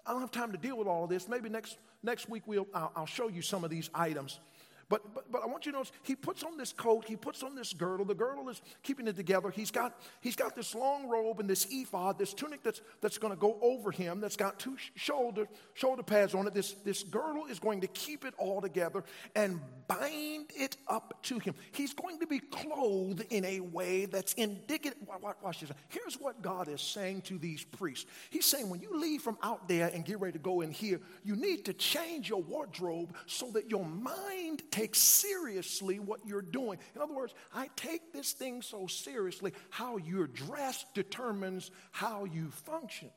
[0.05, 1.29] I don't have time to deal with all of this.
[1.29, 4.40] Maybe next next week we'll I'll, I'll show you some of these items.
[4.88, 7.42] But, but, but I want you to notice he puts on this coat, he puts
[7.42, 8.05] on this girdle.
[8.05, 9.51] The girdle is keeping it together.
[9.51, 13.33] He's got, he's got this long robe and this ephod, this tunic that's, that's going
[13.33, 16.55] to go over him, that's got two shoulder, shoulder pads on it.
[16.55, 21.38] This, this girdle is going to keep it all together and bind it up to
[21.38, 21.55] him.
[21.73, 24.99] He's going to be clothed in a way that's indicative.
[25.42, 25.70] Watch this.
[25.88, 29.68] Here's what God is saying to these priests He's saying, when you leave from out
[29.68, 33.51] there and get ready to go in here, you need to change your wardrobe so
[33.53, 36.78] that your mind take seriously what you're doing.
[36.96, 42.50] In other words, I take this thing so seriously, how you're dressed determines how you
[42.50, 43.10] function.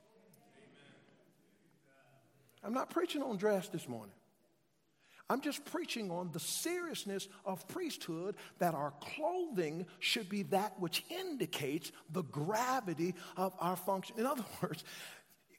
[2.63, 4.13] I'm not preaching on dress this morning.
[5.29, 11.03] I'm just preaching on the seriousness of priesthood that our clothing should be that which
[11.09, 14.19] indicates the gravity of our function.
[14.19, 14.83] In other words,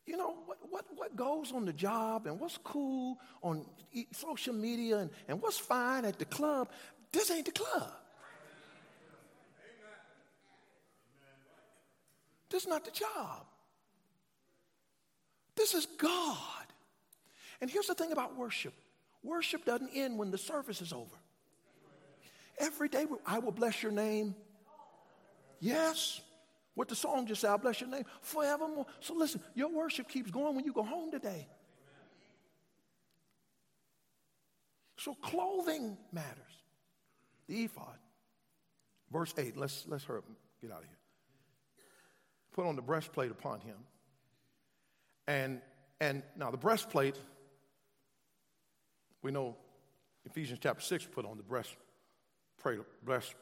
[0.08, 3.66] you know, what, what, what goes on the job and what's cool on
[4.12, 6.70] social media and, and what's fine at the club,
[7.12, 7.92] this ain't the club.
[12.50, 13.44] This is not the job.
[15.54, 16.36] This is God.
[17.60, 18.72] And here's the thing about worship
[19.22, 21.16] worship doesn't end when the service is over.
[22.58, 24.34] Every day, I will bless your name.
[25.60, 26.22] Yes.
[26.78, 28.86] What the song just said, I'll bless your name forevermore.
[29.00, 31.48] So listen, your worship keeps going when you go home today.
[34.96, 36.62] So clothing matters.
[37.48, 37.98] The ephod.
[39.10, 39.56] Verse 8.
[39.56, 40.20] Let's, let's hurry
[40.62, 40.98] get out of here.
[42.52, 43.78] Put on the breastplate upon him.
[45.26, 45.60] And
[46.00, 47.16] and now the breastplate,
[49.20, 49.56] we know
[50.24, 53.34] Ephesians chapter 6 put on the breastplate, breast,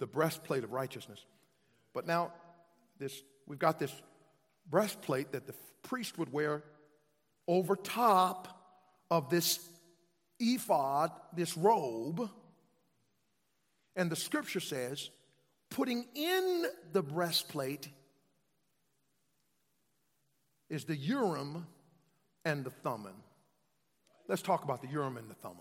[0.00, 1.24] the breastplate of righteousness.
[1.92, 2.32] But now
[2.98, 3.92] this, we've got this
[4.68, 6.62] breastplate that the priest would wear
[7.48, 8.48] over top
[9.10, 9.58] of this
[10.38, 12.30] ephod, this robe.
[13.96, 15.10] And the scripture says,
[15.70, 17.88] putting in the breastplate
[20.68, 21.66] is the Urim
[22.44, 23.16] and the Thummim.
[24.28, 25.58] Let's talk about the Urim and the Thummim.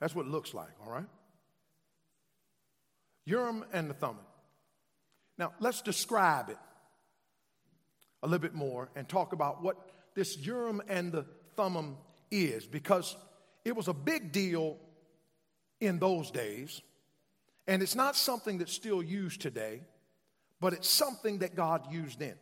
[0.00, 1.06] That's what it looks like, all right?
[3.24, 4.24] Urim and the Thummim.
[5.38, 6.58] Now, let's describe it
[8.22, 9.76] a little bit more and talk about what
[10.14, 11.24] this Urim and the
[11.56, 11.96] Thummim
[12.30, 13.16] is because
[13.64, 14.78] it was a big deal
[15.80, 16.80] in those days,
[17.66, 19.80] and it's not something that's still used today,
[20.60, 22.34] but it's something that God used then.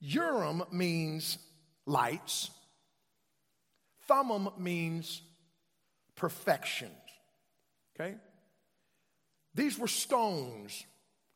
[0.00, 1.38] Urim means
[1.86, 2.50] lights,
[4.06, 5.22] Thummim means
[6.14, 6.92] perfections.
[7.98, 8.16] Okay?
[9.56, 10.84] These were stones.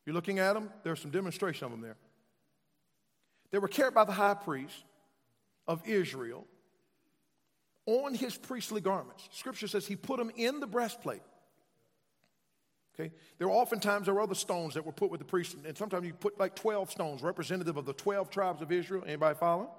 [0.06, 1.96] You're looking at them, there's some demonstration of them there.
[3.50, 4.84] They were carried by the high priest
[5.66, 6.46] of Israel
[7.86, 9.28] on his priestly garments.
[9.32, 11.22] Scripture says he put them in the breastplate.
[12.94, 13.12] Okay?
[13.38, 16.06] There were oftentimes there were other stones that were put with the priest, and sometimes
[16.06, 19.02] you put like 12 stones, representative of the 12 tribes of Israel.
[19.06, 19.70] Anybody follow?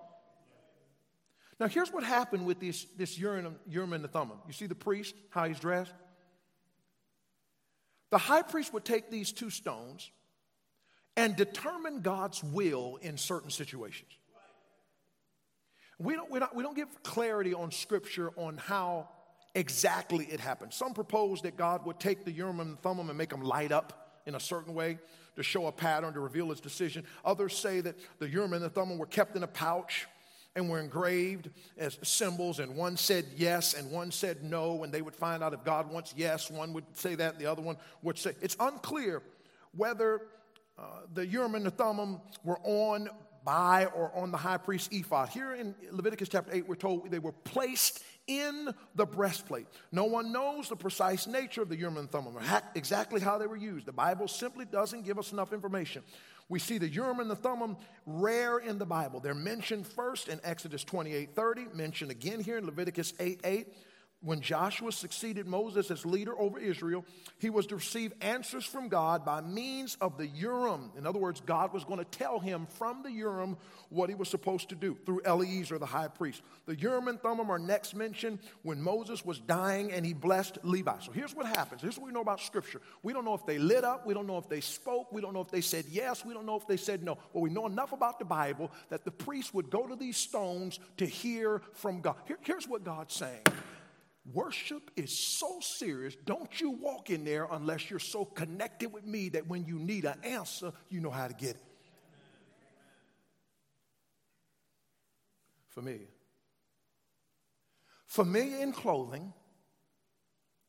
[1.59, 4.39] Now here's what happened with this, this Urim, Urim and the Thummim.
[4.47, 5.93] You see the priest, how he's dressed?
[8.11, 10.11] The high priest would take these two stones
[11.17, 14.11] and determine God's will in certain situations.
[15.97, 19.09] We don't, we don't, we don't give clarity on scripture on how
[19.53, 20.73] exactly it happened.
[20.73, 24.21] Some propose that God would take the Urim and Thummim and make them light up
[24.25, 24.99] in a certain way
[25.35, 27.05] to show a pattern, to reveal his decision.
[27.23, 30.07] Others say that the Urim and the Thummim were kept in a pouch
[30.55, 35.01] and were engraved as symbols, and one said yes and one said no, and they
[35.01, 38.17] would find out if God wants yes, one would say that, the other one would
[38.17, 38.33] say.
[38.41, 39.21] It's unclear
[39.75, 40.21] whether
[40.77, 40.83] uh,
[41.13, 43.09] the Urim and the Thummim were on
[43.43, 45.29] by or on the high priest ephod.
[45.29, 49.67] Here in Leviticus chapter 8, we're told they were placed in the breastplate.
[49.91, 52.41] No one knows the precise nature of the Urim and Thummim, or
[52.75, 53.85] exactly how they were used.
[53.85, 56.03] The Bible simply doesn't give us enough information.
[56.51, 59.21] We see the Urim and the Thummim rare in the Bible.
[59.21, 63.67] They're mentioned first in Exodus 28 30, mentioned again here in Leviticus 8 8
[64.23, 67.03] when Joshua succeeded Moses as leader over Israel,
[67.39, 70.91] he was to receive answers from God by means of the Urim.
[70.95, 73.57] In other words, God was going to tell him from the Urim
[73.89, 76.43] what he was supposed to do through Eleazar, the high priest.
[76.67, 80.99] The Urim and Thummim are next mentioned when Moses was dying and he blessed Levi.
[80.99, 81.81] So here's what happens.
[81.81, 82.81] Here's what we know about Scripture.
[83.01, 84.05] We don't know if they lit up.
[84.05, 85.11] We don't know if they spoke.
[85.11, 86.23] We don't know if they said yes.
[86.23, 87.17] We don't know if they said no.
[87.33, 90.79] But we know enough about the Bible that the priest would go to these stones
[90.97, 92.15] to hear from God.
[92.25, 93.41] Here, here's what God's saying.
[94.25, 96.15] Worship is so serious.
[96.25, 100.05] Don't you walk in there unless you're so connected with me that when you need
[100.05, 101.63] an answer, you know how to get it.
[105.69, 106.07] Familiar.
[108.05, 109.33] Familiar in clothing.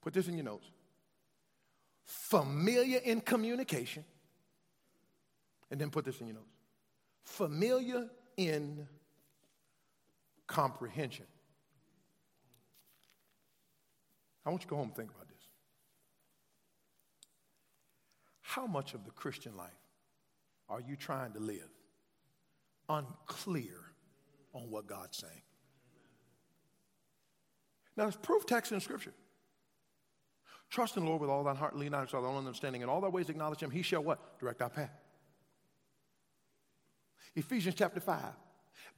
[0.01, 0.67] Put this in your notes.
[2.05, 4.05] Familiar in communication.
[5.71, 6.53] And then put this in your notes.
[7.25, 8.87] Familiar in
[10.47, 11.27] comprehension.
[14.45, 15.49] I want you to go home and think about this.
[18.40, 19.71] How much of the Christian life
[20.69, 21.71] are you trying to live
[22.88, 23.79] unclear
[24.53, 25.43] on what God's saying?
[27.97, 29.13] Now, there's proof text in Scripture.
[30.71, 32.81] Trust in the Lord with all thine heart, lean not thy own understanding.
[32.81, 34.38] In all thy ways acknowledge him, he shall what?
[34.40, 34.90] Direct our path.
[37.35, 38.19] Ephesians chapter 5.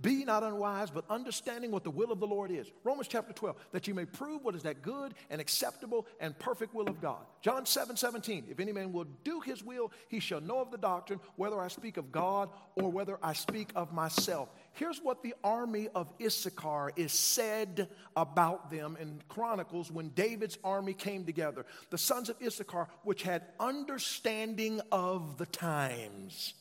[0.01, 2.71] Be not unwise, but understanding what the will of the Lord is.
[2.83, 6.75] Romans chapter 12, that you may prove what is that good and acceptable and perfect
[6.75, 7.25] will of God.
[7.43, 10.79] John 7 17, if any man will do his will, he shall know of the
[10.79, 14.49] doctrine, whether I speak of God or whether I speak of myself.
[14.73, 20.95] Here's what the army of Issachar is said about them in Chronicles when David's army
[20.95, 21.65] came together.
[21.91, 26.55] The sons of Issachar, which had understanding of the times.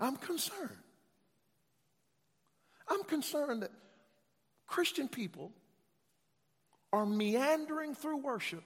[0.00, 0.70] I'm concerned.
[2.88, 3.72] I'm concerned that
[4.66, 5.52] Christian people
[6.92, 8.64] are meandering through worship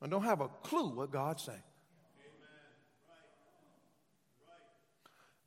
[0.00, 1.62] and don't have a clue what God's saying.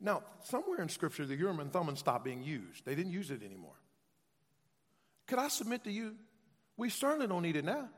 [0.02, 2.86] Now, somewhere in Scripture, the Urim and Thummim stopped being used.
[2.86, 3.76] They didn't use it anymore.
[5.28, 6.16] Could I submit to you?
[6.78, 7.90] We certainly don't need it now.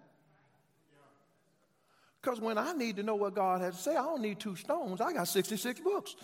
[2.20, 4.56] Because when I need to know what God has to say, I don't need two
[4.56, 5.02] stones.
[5.02, 6.16] I got 66 books.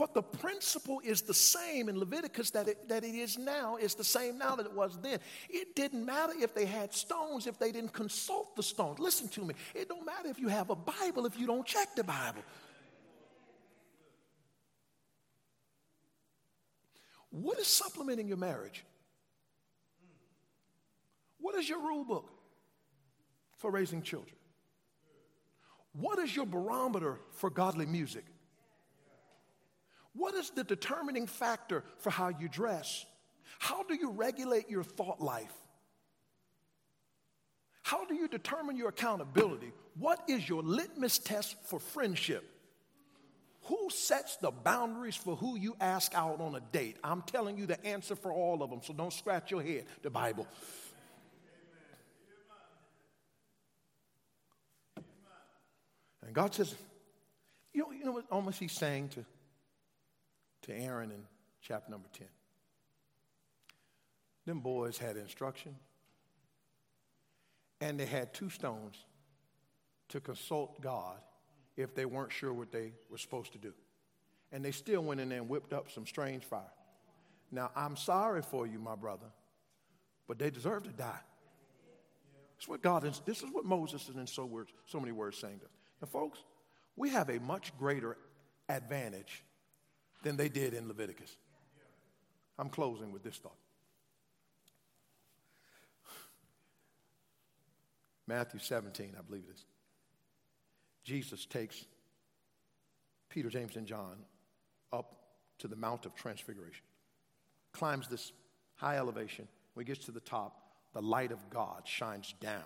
[0.00, 3.76] But the principle is the same in Leviticus that it, that it is now.
[3.76, 5.18] It's the same now that it was then.
[5.50, 8.98] It didn't matter if they had stones, if they didn't consult the stones.
[8.98, 9.52] Listen to me.
[9.74, 12.42] It don't matter if you have a Bible if you don't check the Bible.
[17.28, 18.86] What is supplementing your marriage?
[21.40, 22.30] What is your rule book
[23.58, 24.36] for raising children?
[25.92, 28.24] What is your barometer for godly music?
[30.14, 33.06] What is the determining factor for how you dress?
[33.58, 35.52] How do you regulate your thought life?
[37.82, 39.72] How do you determine your accountability?
[39.98, 42.44] What is your litmus test for friendship?
[43.64, 46.96] Who sets the boundaries for who you ask out on a date?
[47.04, 49.84] I'm telling you the answer for all of them, so don't scratch your head.
[50.02, 50.46] The Bible.
[56.24, 56.74] And God says,
[57.72, 59.24] you know, you know what almost he's saying to
[60.62, 61.22] to Aaron in
[61.60, 62.26] chapter number 10.
[64.46, 65.76] Them boys had instruction,
[67.80, 68.96] and they had two stones
[70.08, 71.18] to consult God
[71.76, 73.72] if they weren't sure what they were supposed to do.
[74.52, 76.62] And they still went in there and whipped up some strange fire.
[77.52, 79.26] Now, I'm sorry for you, my brother,
[80.26, 81.20] but they deserve to die.
[82.60, 85.38] Is what God is, this is what Moses is in so, words, so many words
[85.38, 85.70] saying to us.
[86.02, 86.40] Now, folks,
[86.96, 88.16] we have a much greater
[88.68, 89.42] advantage
[90.22, 91.36] than they did in Leviticus.
[92.58, 93.56] I'm closing with this thought.
[98.26, 99.64] Matthew 17, I believe it is.
[101.04, 101.84] Jesus takes
[103.28, 104.16] Peter, James, and John
[104.92, 105.16] up
[105.58, 106.84] to the Mount of Transfiguration,
[107.72, 108.32] climbs this
[108.76, 109.48] high elevation.
[109.74, 110.62] When he gets to the top,
[110.92, 112.62] the light of God shines down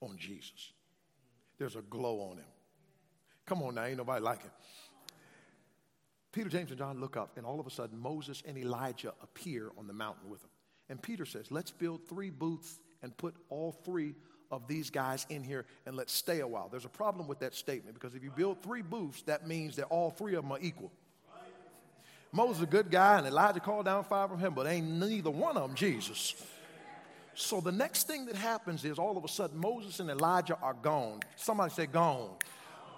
[0.00, 0.72] on Jesus.
[1.58, 2.44] There's a glow on him.
[3.46, 4.50] Come on now, ain't nobody like him.
[6.32, 9.70] Peter, James, and John look up, and all of a sudden, Moses and Elijah appear
[9.78, 10.50] on the mountain with them.
[10.88, 14.14] And Peter says, Let's build three booths and put all three
[14.50, 16.68] of these guys in here and let's stay a while.
[16.68, 19.84] There's a problem with that statement because if you build three booths, that means that
[19.86, 20.90] all three of them are equal.
[22.30, 25.30] Moses is a good guy, and Elijah called down fire from him, but ain't neither
[25.30, 26.34] one of them Jesus.
[27.34, 30.74] So the next thing that happens is all of a sudden Moses and Elijah are
[30.74, 31.20] gone.
[31.36, 32.30] Somebody say, gone.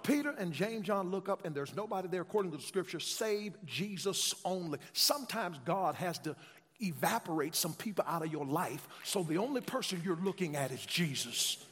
[0.03, 3.53] Peter and James John look up and there's nobody there according to the scripture save
[3.65, 4.79] Jesus only.
[4.93, 6.35] Sometimes God has to
[6.79, 10.85] evaporate some people out of your life so the only person you're looking at is
[10.85, 11.63] Jesus.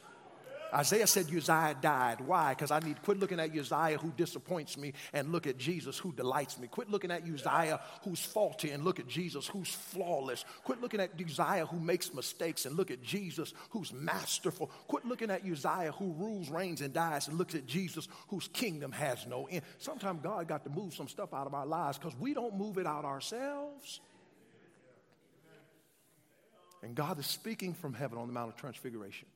[0.72, 2.20] Isaiah said Uzziah died.
[2.20, 2.50] Why?
[2.50, 5.98] Because I need to quit looking at Uzziah who disappoints me and look at Jesus
[5.98, 6.68] who delights me.
[6.68, 10.44] Quit looking at Uzziah who's faulty and look at Jesus who's flawless.
[10.64, 14.68] Quit looking at Uzziah who makes mistakes and look at Jesus who's masterful.
[14.88, 18.92] Quit looking at Uzziah who rules, reigns, and dies and looks at Jesus whose kingdom
[18.92, 19.62] has no end.
[19.78, 22.78] Sometimes God got to move some stuff out of our lives because we don't move
[22.78, 24.00] it out ourselves.
[26.82, 29.28] And God is speaking from heaven on the Mount of Transfiguration.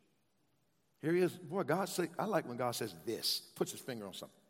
[1.05, 1.33] Here he is.
[1.33, 4.41] Boy, God say, I like when God says this, puts his finger on something.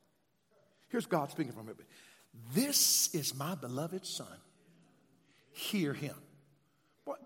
[0.88, 1.84] Here's God speaking from heaven.
[2.54, 4.38] This is my beloved son.
[5.50, 6.14] Hear him.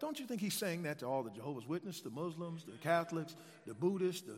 [0.00, 3.36] Don't you think he's saying that to all the Jehovah's Witnesses, the Muslims, the Catholics,
[3.64, 4.34] the Buddhists, the,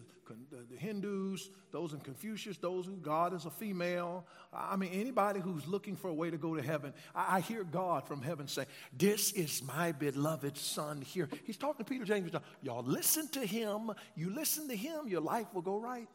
[0.50, 4.26] the, the, Hindus, those in Confucius, those who God is a female?
[4.52, 7.64] I mean, anybody who's looking for a way to go to heaven, I, I hear
[7.64, 11.28] God from heaven say, This is my beloved son here.
[11.44, 12.42] He's talking to Peter, James, John.
[12.62, 13.92] Y'all listen to him.
[14.16, 16.08] You listen to him, your life will go right.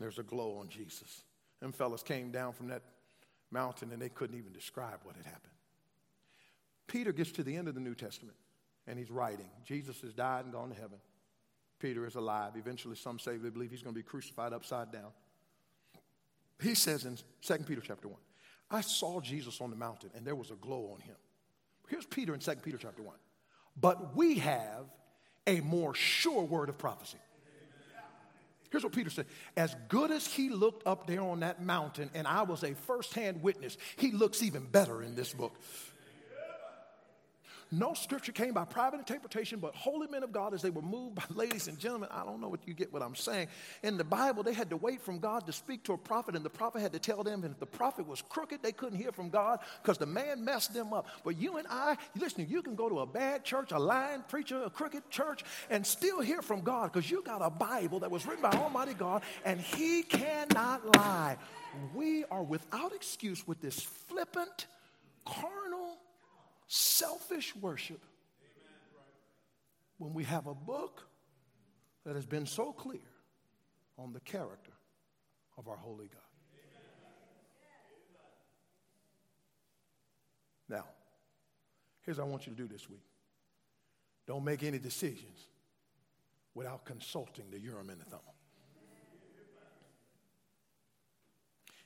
[0.00, 1.22] There's a glow on Jesus.
[1.60, 2.82] Them fellas came down from that
[3.50, 5.55] mountain and they couldn't even describe what had happened.
[6.86, 8.36] Peter gets to the end of the New Testament
[8.86, 9.48] and he's writing.
[9.64, 10.98] Jesus has died and gone to heaven.
[11.78, 12.52] Peter is alive.
[12.56, 15.10] Eventually, some say they believe he's going to be crucified upside down.
[16.60, 18.16] He says in 2 Peter chapter 1,
[18.70, 21.16] I saw Jesus on the mountain and there was a glow on him.
[21.88, 23.14] Here's Peter in 2 Peter chapter 1.
[23.78, 24.86] But we have
[25.46, 27.18] a more sure word of prophecy.
[28.70, 29.26] Here's what Peter said
[29.56, 33.42] As good as he looked up there on that mountain, and I was a firsthand
[33.42, 35.54] witness, he looks even better in this book.
[37.72, 41.16] No scripture came by private interpretation, but holy men of God, as they were moved
[41.16, 43.48] by ladies and gentlemen, I don't know what you get what I'm saying.
[43.82, 46.44] In the Bible, they had to wait from God to speak to a prophet, and
[46.44, 49.10] the prophet had to tell them, and if the prophet was crooked, they couldn't hear
[49.10, 51.06] from God because the man messed them up.
[51.24, 54.62] But you and I, listen, you can go to a bad church, a lying preacher,
[54.62, 58.26] a crooked church, and still hear from God because you got a Bible that was
[58.26, 61.36] written by Almighty God, and He cannot lie.
[61.94, 64.66] We are without excuse with this flippant,
[65.24, 65.98] carnal,
[66.66, 68.04] selfish worship
[69.98, 71.02] when we have a book
[72.04, 73.00] that has been so clear
[73.98, 74.72] on the character
[75.56, 76.20] of our holy God.
[80.68, 80.84] Now,
[82.02, 83.04] here's what I want you to do this week
[84.26, 85.46] don't make any decisions
[86.54, 88.24] without consulting the Urim and the Thummim.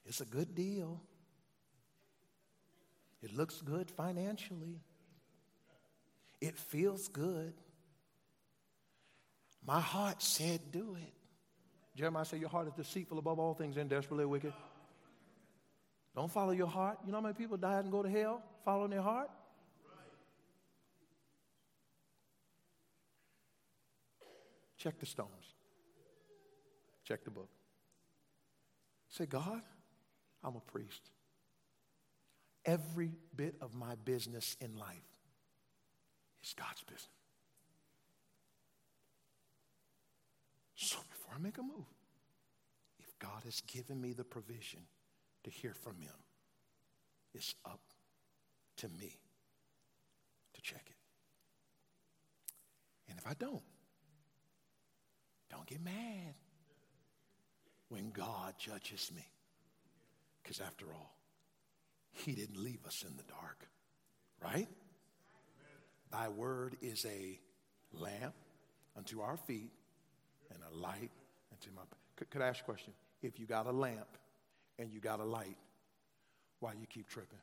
[0.07, 1.03] It's a good deal.
[3.23, 4.81] It looks good financially.
[6.41, 7.53] It feels good.
[9.67, 11.13] My heart said, do it.
[11.95, 14.53] Jeremiah said, Your heart is deceitful above all things and desperately wicked.
[16.15, 16.99] Don't follow your heart.
[17.05, 19.29] You know how many people died and go to hell following their heart?
[24.79, 25.55] Check the stones.
[27.05, 27.51] Check the book.
[29.11, 29.61] Say, God,
[30.43, 31.11] I'm a priest
[32.65, 35.19] every bit of my business in life
[36.43, 37.09] is God's business.
[40.75, 41.85] So before I make a move,
[42.99, 44.81] if God has given me the provision
[45.45, 46.15] to hear from Him,
[47.35, 47.81] it's up
[48.79, 49.19] to me
[50.55, 50.97] to check it.
[53.11, 53.63] And if I don't,
[55.51, 56.35] don't get mad
[57.89, 59.27] when God judges me.
[60.43, 61.20] Because after all,
[62.13, 63.69] he didn't leave us in the dark,
[64.43, 64.69] right?
[66.11, 67.39] Thy word is a
[67.93, 68.35] lamp
[68.97, 69.71] unto our feet
[70.53, 71.11] and a light
[71.53, 71.83] unto my.
[72.17, 72.93] Could, could I ask a question?
[73.23, 74.09] If you got a lamp
[74.79, 75.57] and you got a light,
[76.59, 77.39] why you keep tripping?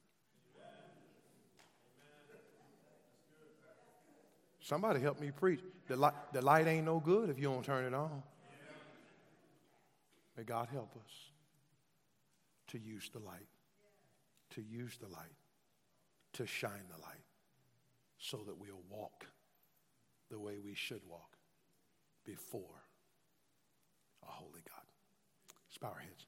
[4.60, 5.62] Somebody help me preach.
[5.88, 8.22] The light, the light ain't no good if you don't turn it on.
[10.36, 11.32] May God help us
[12.68, 13.48] to use the light
[14.58, 15.38] to use the light,
[16.34, 17.22] to shine the light,
[18.18, 19.28] so that we'll walk
[20.32, 21.38] the way we should walk
[22.26, 22.82] before
[24.24, 24.82] a holy God.
[25.68, 26.26] Let's bow our heads.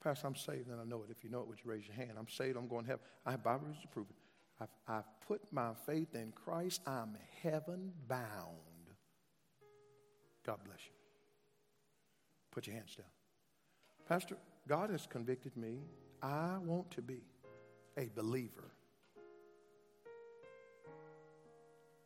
[0.00, 1.10] Pastor, I'm saved and I know it.
[1.10, 2.12] If you know it, would you raise your hand?
[2.16, 3.04] I'm saved, I'm going to heaven.
[3.26, 4.21] I have Bible to prove it.
[4.62, 6.82] I've, I've put my faith in Christ.
[6.86, 8.20] I'm heaven bound.
[10.46, 10.92] God bless you.
[12.50, 13.06] Put your hands down.
[14.08, 14.36] Pastor,
[14.68, 15.78] God has convicted me.
[16.22, 17.22] I want to be
[17.96, 18.70] a believer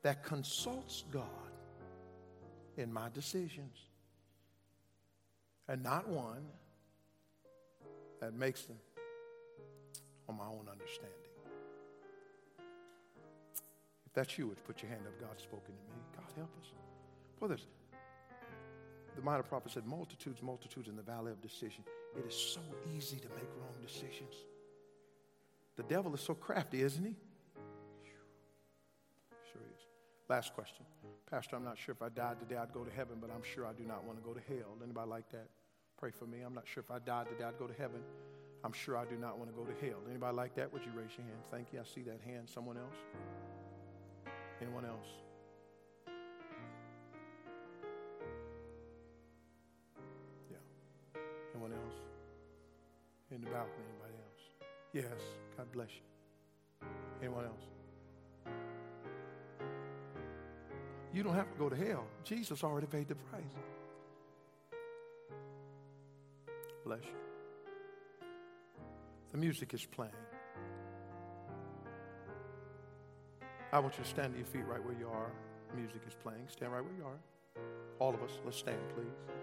[0.03, 1.25] that consults God
[2.77, 3.77] in my decisions
[5.69, 6.47] and not one
[8.21, 8.79] that makes them
[10.29, 11.16] on my own understanding
[14.17, 15.13] that's you, would put your hand up.
[15.21, 16.01] God's spoken to me.
[16.17, 16.73] God help us.
[17.39, 17.67] Brothers,
[19.15, 21.85] the minor prophet said, multitudes, multitudes in the valley of decision.
[22.17, 22.61] It is so
[22.97, 24.35] easy to make wrong decisions.
[25.77, 27.15] The devil is so crafty, isn't he?
[29.53, 29.81] Sure is.
[30.31, 30.87] Last question.
[31.31, 33.67] Pastor, I'm not sure if I died today I'd go to heaven, but I'm sure
[33.67, 34.79] I do not want to go to hell.
[34.83, 35.49] Anybody like that?
[35.99, 36.41] Pray for me.
[36.41, 38.01] I'm not sure if I died today I'd go to heaven.
[38.65, 39.99] I'm sure I do not want to go to hell.
[40.09, 40.73] Anybody like that?
[40.73, 41.41] Would you raise your hand?
[41.51, 41.81] Thank you.
[41.81, 42.49] I see that hand.
[42.49, 42.97] Someone else?
[44.61, 45.07] Anyone else?
[50.51, 50.57] Yeah.
[51.55, 51.95] Anyone else?
[53.31, 54.69] In the balcony, anybody else?
[54.93, 55.21] Yes.
[55.57, 56.89] God bless you.
[57.21, 57.65] Anyone else?
[61.13, 62.05] You don't have to go to hell.
[62.25, 63.43] Jesus already paid the price.
[66.85, 68.29] Bless you.
[69.33, 70.13] The music is playing.
[73.77, 75.31] I want you to stand to your feet right where you are.
[75.77, 76.41] Music is playing.
[76.49, 77.63] Stand right where you are.
[77.99, 79.35] All of us, let's stand, please.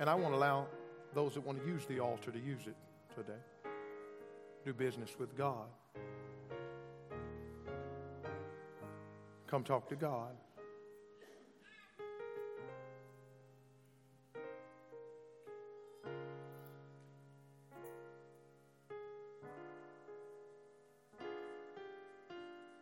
[0.00, 0.68] And I want to allow
[1.12, 2.76] those that want to use the altar to use it
[3.14, 3.38] today.
[4.64, 5.66] Do business with God.
[9.48, 10.34] Come talk to God.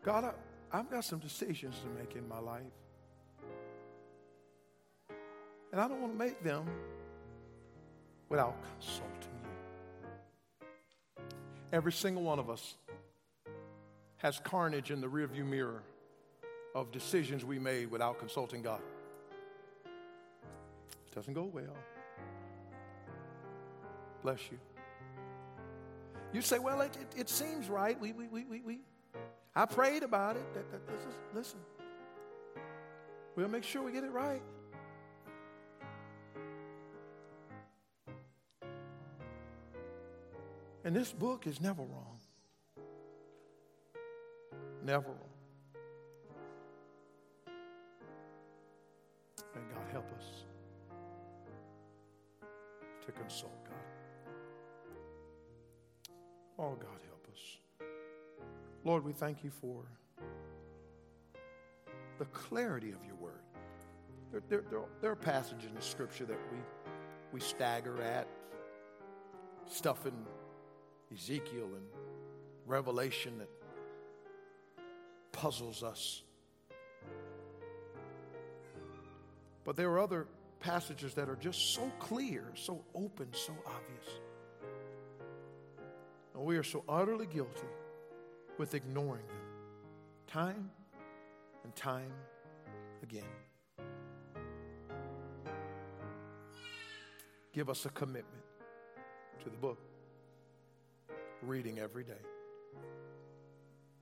[0.07, 2.63] God, I, I've got some decisions to make in my life.
[5.73, 6.65] And I don't want to make them
[8.29, 9.33] without consulting
[11.19, 11.25] you.
[11.73, 12.77] Every single one of us
[14.19, 15.83] has carnage in the rearview mirror
[16.77, 18.81] of decisions we made without consulting God.
[19.85, 21.77] It doesn't go well.
[24.23, 24.59] Bless you.
[26.33, 28.01] You say, well, it, it, it seems right.
[28.01, 28.79] We, we, we, we, we.
[29.57, 30.45] I prayed about it.
[31.35, 31.59] Listen,
[33.35, 34.43] we'll make sure we get it right.
[40.85, 42.19] And this book is never wrong.
[44.85, 45.19] Never wrong.
[49.55, 50.45] And God help us
[53.07, 53.75] to consult God.
[56.59, 57.16] Oh, God help.
[58.87, 59.83] Lord, we thank you for
[62.21, 63.43] the clarity of your word.
[64.31, 66.59] There, there, there, there are passages in the scripture that we,
[67.33, 68.29] we stagger at,
[69.69, 70.13] stuff in
[71.13, 71.85] Ezekiel and
[72.65, 73.49] Revelation that
[75.33, 76.23] puzzles us.
[79.65, 80.29] But there are other
[80.61, 84.21] passages that are just so clear, so open, so obvious.
[86.37, 87.67] And we are so utterly guilty
[88.59, 89.37] with ignoring them
[90.27, 90.71] time
[91.65, 92.13] and time
[93.03, 93.25] again.
[97.53, 98.45] Give us a commitment
[99.43, 99.79] to the book
[101.43, 102.13] reading every day.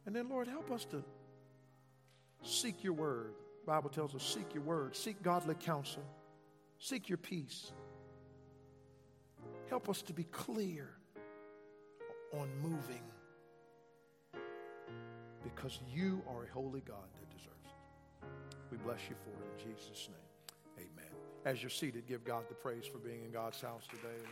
[0.06, 1.02] And then, Lord, help us to
[2.42, 3.34] seek your word.
[3.64, 6.04] The Bible tells us seek your word, seek godly counsel,
[6.78, 7.72] seek your peace.
[9.70, 10.90] Help us to be clear
[12.32, 13.02] on moving
[15.44, 18.26] because you are a holy God that deserves it.
[18.70, 20.88] We bless you for it in Jesus' name.
[20.88, 21.12] Amen.
[21.44, 24.24] As you're seated, give God the praise for being in God's house today.